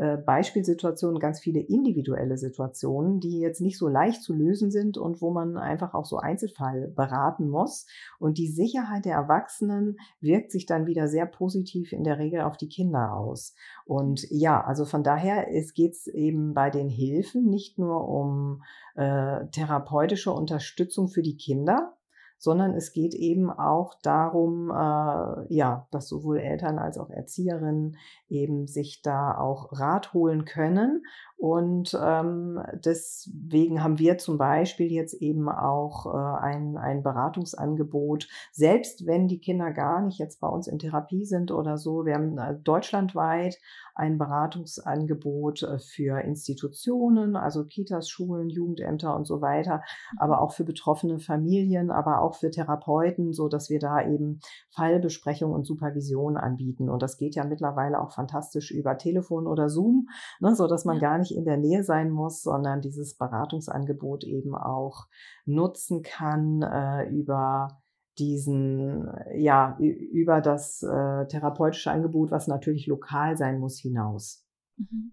äh, 0.00 0.16
Beispielsituationen, 0.16 1.18
ganz 1.18 1.40
viele 1.40 1.60
individuelle 1.60 2.38
Situationen, 2.38 3.20
die 3.20 3.38
jetzt 3.38 3.60
nicht 3.60 3.76
so 3.76 3.86
leicht 3.86 4.22
zu 4.22 4.32
lösen 4.32 4.70
sind 4.70 4.96
und 4.96 5.20
wo 5.20 5.30
man 5.30 5.58
einfach 5.58 5.92
auch 5.92 6.06
so 6.06 6.16
Einzelfall 6.16 6.88
beraten 6.88 7.50
muss. 7.50 7.84
Und 8.18 8.38
die 8.38 8.48
Sicherheit 8.48 9.04
der 9.04 9.16
Erwachsenen 9.16 9.98
wirkt 10.22 10.52
sich 10.52 10.64
dann 10.64 10.86
wieder 10.86 11.06
sehr 11.06 11.26
positiv 11.26 11.92
in 11.92 12.02
der 12.02 12.18
Regel 12.18 12.40
auf 12.40 12.56
die 12.56 12.70
Kinder 12.70 13.14
aus. 13.14 13.54
Und 13.84 14.26
ja, 14.30 14.64
also 14.64 14.86
von 14.86 15.02
daher 15.02 15.48
geht 15.74 15.92
es 15.92 16.06
eben 16.06 16.54
bei 16.54 16.70
den 16.70 16.88
Hilfen 16.88 17.50
nicht 17.50 17.78
nur 17.78 18.08
um 18.08 18.62
äh, 18.94 19.48
therapeutische 19.48 20.32
Unterstützung 20.32 21.08
für 21.08 21.20
die 21.20 21.36
Kinder, 21.36 21.92
sondern 22.40 22.74
es 22.74 22.94
geht 22.94 23.12
eben 23.14 23.50
auch 23.50 23.94
darum, 24.02 24.70
äh, 24.70 25.54
ja, 25.54 25.86
dass 25.90 26.08
sowohl 26.08 26.38
Eltern 26.38 26.78
als 26.78 26.96
auch 26.96 27.10
Erzieherinnen 27.10 27.98
eben 28.30 28.66
sich 28.66 29.02
da 29.02 29.36
auch 29.36 29.78
Rat 29.78 30.14
holen 30.14 30.46
können. 30.46 31.04
Und 31.40 31.98
ähm, 31.98 32.60
deswegen 32.84 33.82
haben 33.82 33.98
wir 33.98 34.18
zum 34.18 34.36
Beispiel 34.36 34.92
jetzt 34.92 35.14
eben 35.14 35.48
auch 35.48 36.04
äh, 36.04 36.44
ein, 36.44 36.76
ein 36.76 37.02
Beratungsangebot, 37.02 38.28
selbst 38.52 39.06
wenn 39.06 39.26
die 39.26 39.40
Kinder 39.40 39.72
gar 39.72 40.02
nicht 40.02 40.18
jetzt 40.18 40.40
bei 40.40 40.48
uns 40.48 40.66
in 40.66 40.78
Therapie 40.78 41.24
sind 41.24 41.50
oder 41.50 41.78
so. 41.78 42.04
Wir 42.04 42.16
haben 42.16 42.36
äh, 42.36 42.56
deutschlandweit 42.62 43.56
ein 43.94 44.18
Beratungsangebot 44.18 45.62
äh, 45.62 45.78
für 45.78 46.20
Institutionen, 46.20 47.36
also 47.36 47.64
Kitas, 47.64 48.10
Schulen, 48.10 48.50
Jugendämter 48.50 49.16
und 49.16 49.26
so 49.26 49.40
weiter, 49.40 49.82
aber 50.18 50.36
mhm. 50.36 50.42
auch 50.42 50.52
für 50.52 50.64
betroffene 50.64 51.20
Familien, 51.20 51.90
aber 51.90 52.20
auch 52.20 52.34
für 52.34 52.50
Therapeuten, 52.50 53.32
so 53.32 53.48
dass 53.48 53.70
wir 53.70 53.78
da 53.78 54.06
eben 54.06 54.40
Fallbesprechung 54.70 55.52
und 55.52 55.66
Supervision 55.66 56.36
anbieten. 56.36 56.90
Und 56.90 57.02
das 57.02 57.16
geht 57.16 57.34
ja 57.34 57.44
mittlerweile 57.44 58.00
auch 58.00 58.12
fantastisch 58.12 58.70
über 58.70 58.98
Telefon 58.98 59.46
oder 59.46 59.70
Zoom, 59.70 60.08
ne, 60.40 60.54
so 60.54 60.66
dass 60.66 60.84
man 60.84 60.98
gar 60.98 61.18
nicht 61.18 61.29
in 61.34 61.44
der 61.44 61.56
Nähe 61.56 61.84
sein 61.84 62.10
muss, 62.10 62.42
sondern 62.42 62.80
dieses 62.80 63.16
Beratungsangebot 63.16 64.24
eben 64.24 64.54
auch 64.54 65.06
nutzen 65.44 66.02
kann 66.02 66.62
äh, 66.62 67.08
über 67.08 67.80
diesen, 68.18 69.08
ja, 69.34 69.78
über 69.78 70.40
das 70.40 70.82
äh, 70.82 71.26
therapeutische 71.26 71.90
Angebot, 71.90 72.30
was 72.30 72.48
natürlich 72.48 72.86
lokal 72.86 73.36
sein 73.36 73.58
muss, 73.58 73.78
hinaus. 73.78 74.44
Mhm. 74.76 75.12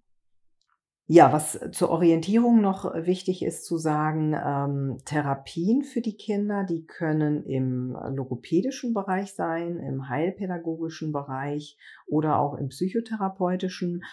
Ja, 1.09 1.31
was 1.31 1.57
zur 1.71 1.89
Orientierung 1.89 2.59
noch 2.59 2.93
wichtig 2.93 3.41
ist 3.41 3.65
zu 3.65 3.77
sagen, 3.77 4.35
ähm, 4.37 4.97
Therapien 5.05 5.83
für 5.83 6.01
die 6.01 6.17
Kinder, 6.17 6.65
die 6.65 6.85
können 6.85 7.45
im 7.45 7.97
logopädischen 8.09 8.93
Bereich 8.93 9.33
sein, 9.33 9.77
im 9.77 10.09
heilpädagogischen 10.09 11.13
Bereich 11.13 11.77
oder 12.07 12.39
auch 12.39 12.55
im 12.55 12.67
psychotherapeutischen. 12.67 14.03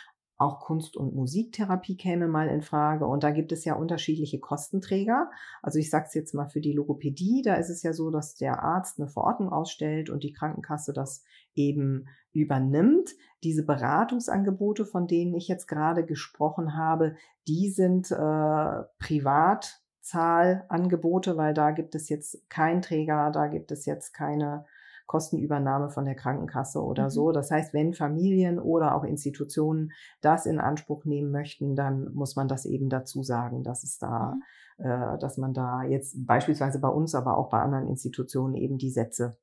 Auch 0.45 0.61
Kunst- 0.61 0.97
und 0.99 1.15
Musiktherapie 1.15 1.97
käme 1.97 2.29
mal 2.29 2.49
in 2.49 2.61
Frage. 2.61 3.07
Und 3.07 3.25
da 3.25 3.31
gibt 3.31 3.51
es 3.51 3.65
ja 3.65 3.77
unterschiedliche 3.77 4.39
Kostenträger. 4.39 5.31
Also 5.63 5.79
ich 5.79 5.89
sage 5.89 6.05
es 6.09 6.13
jetzt 6.13 6.35
mal 6.35 6.51
für 6.51 6.61
die 6.61 6.75
Logopädie, 6.75 7.41
da 7.43 7.55
ist 7.55 7.71
es 7.71 7.83
ja 7.83 7.95
so, 7.95 8.11
dass 8.11 8.35
der 8.35 8.63
Arzt 8.63 9.01
eine 9.01 9.09
Verordnung 9.09 9.51
ausstellt 9.51 10.11
und 10.11 10.23
die 10.23 10.35
Krankenkasse 10.35 10.93
das 10.93 11.25
eben 11.55 12.09
übernimmt. 12.33 13.15
Diese 13.43 13.65
Beratungsangebote, 13.65 14.85
von 14.85 15.07
denen 15.07 15.33
ich 15.33 15.49
jetzt 15.49 15.67
gerade 15.67 16.05
gesprochen 16.05 16.77
habe, 16.77 17.17
die 17.49 17.71
sind 17.71 18.11
äh, 18.11 18.83
Privatzahlanngebote, 18.99 21.39
weil 21.39 21.55
da 21.55 21.71
gibt 21.71 21.95
es 21.95 22.11
jetzt 22.11 22.51
keinen 22.51 22.83
Träger, 22.83 23.31
da 23.31 23.47
gibt 23.47 23.73
es 23.73 23.87
jetzt 23.87 24.13
keine 24.13 24.67
Kostenübernahme 25.07 25.91
von 25.91 26.05
der 26.05 26.15
Krankenkasse 26.15 26.83
oder 26.83 27.05
mhm. 27.05 27.11
so. 27.11 27.33
Das 27.33 27.51
heißt, 27.51 27.75
wenn 27.75 27.95
Familien 27.95 28.59
oder 28.59 28.95
auch 28.95 29.05
Institutionen 29.05 29.93
das 30.21 30.47
in 30.47 30.59
Anspruch 30.59 31.05
nehmen 31.05 31.31
möchten, 31.31 31.77
dann 31.77 32.13
muss 32.15 32.37
man 32.37 32.49
das 32.49 32.65
eben 32.65 32.89
dazu 32.89 33.23
sagen, 33.23 33.63
dass 33.63 33.85
es 33.85 33.99
da, 33.99 34.35
mhm. 34.79 34.85
äh, 34.85 35.19
dass 35.19 35.37
man 35.37 35.53
da 35.53 35.83
jetzt 35.83 36.27
beispielsweise 36.27 36.81
bei 36.81 36.89
uns, 36.89 37.15
aber 37.15 37.37
auch 37.37 37.51
bei 37.51 37.61
anderen 37.61 37.87
Institutionen 37.89 38.55
eben 38.55 38.79
die 38.79 38.91
Sätze 38.91 39.37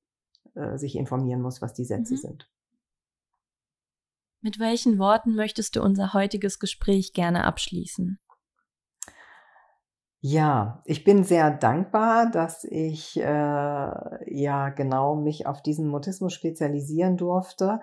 äh, 0.56 0.78
sich 0.78 0.96
informieren 0.96 1.42
muss, 1.42 1.62
was 1.62 1.74
die 1.74 1.86
Sätze 1.86 2.16
mhm. 2.16 2.20
sind. 2.20 2.50
Mit 4.44 4.58
welchen 4.58 4.98
Worten 4.98 5.36
möchtest 5.36 5.76
du 5.76 5.84
unser 5.84 6.14
heutiges 6.14 6.58
Gespräch 6.58 7.14
gerne 7.14 7.44
abschließen? 7.44 8.20
Ja, 10.24 10.84
ich 10.86 11.04
bin 11.04 11.24
sehr 11.24 11.50
dankbar, 11.50 12.30
dass 12.30 12.64
ich 12.64 13.18
äh, 13.18 13.24
ja 13.24 14.70
genau 14.70 15.16
mich 15.16 15.48
auf 15.48 15.64
diesen 15.64 15.88
Mutismus 15.88 16.34
spezialisieren 16.36 17.18
durfte. 17.18 17.80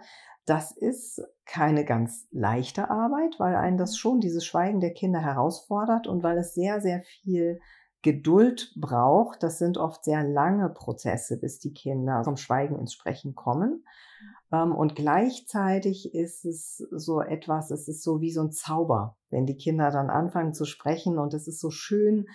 Das 0.46 0.70
ist 0.70 1.20
keine 1.44 1.84
ganz 1.84 2.28
leichte 2.30 2.90
Arbeit, 2.90 3.34
weil 3.38 3.56
einen 3.56 3.76
das 3.76 3.96
schon 3.96 4.20
dieses 4.20 4.46
Schweigen 4.46 4.78
der 4.78 4.92
Kinder 4.94 5.20
herausfordert 5.20 6.06
und 6.06 6.22
weil 6.22 6.38
es 6.38 6.54
sehr, 6.54 6.80
sehr 6.80 7.02
viel 7.02 7.58
Geduld 8.12 8.72
braucht. 8.76 9.42
Das 9.42 9.58
sind 9.58 9.76
oft 9.76 10.04
sehr 10.04 10.24
lange 10.24 10.70
Prozesse, 10.70 11.38
bis 11.38 11.58
die 11.58 11.74
Kinder 11.74 12.24
vom 12.24 12.36
Schweigen 12.36 12.78
ins 12.78 12.94
Sprechen 12.94 13.34
kommen. 13.34 13.84
Ähm, 14.50 14.74
und 14.74 14.94
gleichzeitig 14.94 16.14
ist 16.14 16.46
es 16.46 16.78
so 16.90 17.20
etwas, 17.20 17.70
es 17.70 17.86
ist 17.86 18.02
so 18.02 18.22
wie 18.22 18.32
so 18.32 18.40
ein 18.40 18.50
Zauber, 18.50 19.16
wenn 19.28 19.44
die 19.44 19.58
Kinder 19.58 19.90
dann 19.90 20.08
anfangen 20.08 20.54
zu 20.54 20.64
sprechen. 20.64 21.18
Und 21.18 21.34
es 21.34 21.48
ist 21.48 21.60
so 21.60 21.70
schön, 21.70 22.26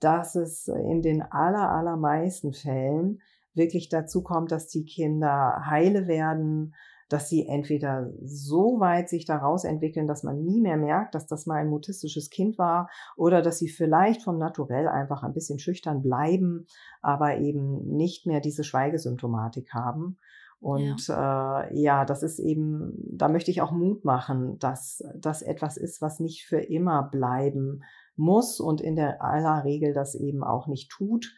dass 0.00 0.34
es 0.34 0.68
in 0.68 1.02
den 1.02 1.20
aller, 1.20 1.70
allermeisten 1.70 2.54
Fällen 2.54 3.20
wirklich 3.52 3.90
dazu 3.90 4.22
kommt, 4.22 4.50
dass 4.50 4.68
die 4.68 4.86
Kinder 4.86 5.64
heile 5.66 6.06
werden, 6.06 6.74
dass 7.08 7.28
sie 7.28 7.46
entweder 7.46 8.10
so 8.22 8.80
weit 8.80 9.08
sich 9.08 9.24
daraus 9.24 9.64
entwickeln, 9.64 10.06
dass 10.06 10.22
man 10.22 10.44
nie 10.44 10.60
mehr 10.60 10.76
merkt, 10.76 11.14
dass 11.14 11.26
das 11.26 11.46
mal 11.46 11.56
ein 11.56 11.68
mutistisches 11.68 12.30
Kind 12.30 12.58
war, 12.58 12.88
oder 13.16 13.42
dass 13.42 13.58
sie 13.58 13.68
vielleicht 13.68 14.22
vom 14.22 14.38
Naturell 14.38 14.88
einfach 14.88 15.22
ein 15.22 15.34
bisschen 15.34 15.58
schüchtern 15.58 16.02
bleiben, 16.02 16.66
aber 17.00 17.38
eben 17.38 17.96
nicht 17.96 18.26
mehr 18.26 18.40
diese 18.40 18.64
Schweigesymptomatik 18.64 19.72
haben. 19.72 20.18
Und 20.60 21.06
ja. 21.06 21.62
Äh, 21.62 21.80
ja, 21.80 22.04
das 22.04 22.22
ist 22.22 22.40
eben, 22.40 22.94
da 23.12 23.28
möchte 23.28 23.50
ich 23.50 23.62
auch 23.62 23.70
Mut 23.70 24.04
machen, 24.04 24.58
dass 24.58 25.04
das 25.14 25.42
etwas 25.42 25.76
ist, 25.76 26.02
was 26.02 26.18
nicht 26.18 26.46
für 26.46 26.58
immer 26.58 27.04
bleiben 27.04 27.84
muss 28.16 28.58
und 28.58 28.80
in 28.80 28.96
der 28.96 29.22
aller 29.22 29.64
Regel 29.64 29.94
das 29.94 30.16
eben 30.16 30.42
auch 30.42 30.66
nicht 30.66 30.90
tut. 30.90 31.32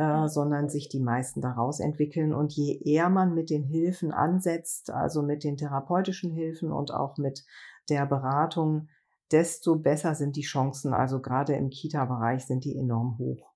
Äh, 0.00 0.28
sondern 0.28 0.70
sich 0.70 0.88
die 0.88 0.98
meisten 0.98 1.42
daraus 1.42 1.78
entwickeln. 1.78 2.32
Und 2.32 2.54
je 2.54 2.80
eher 2.82 3.10
man 3.10 3.34
mit 3.34 3.50
den 3.50 3.62
Hilfen 3.62 4.12
ansetzt, 4.12 4.88
also 4.88 5.20
mit 5.20 5.44
den 5.44 5.58
therapeutischen 5.58 6.32
Hilfen 6.32 6.72
und 6.72 6.90
auch 6.90 7.18
mit 7.18 7.44
der 7.90 8.06
Beratung, 8.06 8.88
desto 9.30 9.76
besser 9.76 10.14
sind 10.14 10.36
die 10.36 10.42
Chancen. 10.42 10.94
Also 10.94 11.20
gerade 11.20 11.52
im 11.52 11.68
Kita-Bereich 11.68 12.46
sind 12.46 12.64
die 12.64 12.78
enorm 12.78 13.18
hoch. 13.18 13.52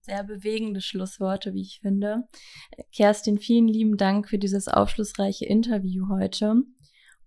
Sehr 0.00 0.24
bewegende 0.24 0.80
Schlussworte, 0.80 1.54
wie 1.54 1.62
ich 1.62 1.78
finde. 1.80 2.24
Kerstin, 2.92 3.38
vielen 3.38 3.68
lieben 3.68 3.96
Dank 3.96 4.28
für 4.28 4.38
dieses 4.38 4.66
aufschlussreiche 4.66 5.46
Interview 5.46 6.08
heute. 6.08 6.64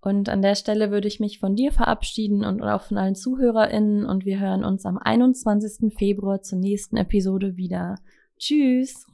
Und 0.03 0.27
an 0.27 0.41
der 0.41 0.55
Stelle 0.55 0.91
würde 0.91 1.07
ich 1.07 1.21
mich 1.21 1.39
von 1.39 1.55
dir 1.55 1.71
verabschieden 1.71 2.43
und 2.43 2.61
auch 2.61 2.81
von 2.81 2.97
allen 2.97 3.15
ZuhörerInnen 3.15 4.05
und 4.05 4.25
wir 4.25 4.37
hören 4.37 4.65
uns 4.65 4.85
am 4.85 4.97
21. 4.97 5.93
Februar 5.97 6.41
zur 6.41 6.59
nächsten 6.59 6.97
Episode 6.97 7.55
wieder. 7.55 7.95
Tschüss! 8.37 9.07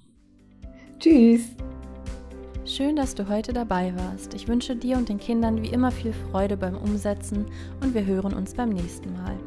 Tschüss! 0.97 1.55
Schön, 2.65 2.95
dass 2.95 3.13
du 3.13 3.29
heute 3.29 3.53
dabei 3.53 3.93
warst. 3.95 4.33
Ich 4.33 4.47
wünsche 4.47 4.75
dir 4.75 4.97
und 4.97 5.09
den 5.09 5.19
Kindern 5.19 5.61
wie 5.61 5.69
immer 5.69 5.91
viel 5.91 6.11
Freude 6.11 6.57
beim 6.57 6.75
Umsetzen 6.75 7.45
und 7.83 7.93
wir 7.93 8.07
hören 8.07 8.33
uns 8.33 8.55
beim 8.55 8.69
nächsten 8.69 9.13
Mal. 9.13 9.37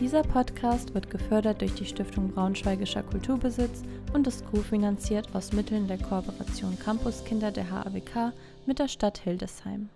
Dieser 0.00 0.22
Podcast 0.22 0.92
wird 0.92 1.08
gefördert 1.08 1.60
durch 1.60 1.74
die 1.74 1.86
Stiftung 1.86 2.32
Braunschweigischer 2.32 3.04
Kulturbesitz 3.04 3.84
und 4.12 4.26
ist 4.26 4.44
kofinanziert 4.50 5.28
aus 5.36 5.52
Mitteln 5.52 5.86
der 5.86 5.98
Kooperation 5.98 6.76
Campuskinder 6.80 7.52
der 7.52 7.70
HAWK 7.70 8.32
mit 8.66 8.80
der 8.80 8.88
Stadt 8.88 9.18
Hildesheim. 9.18 9.88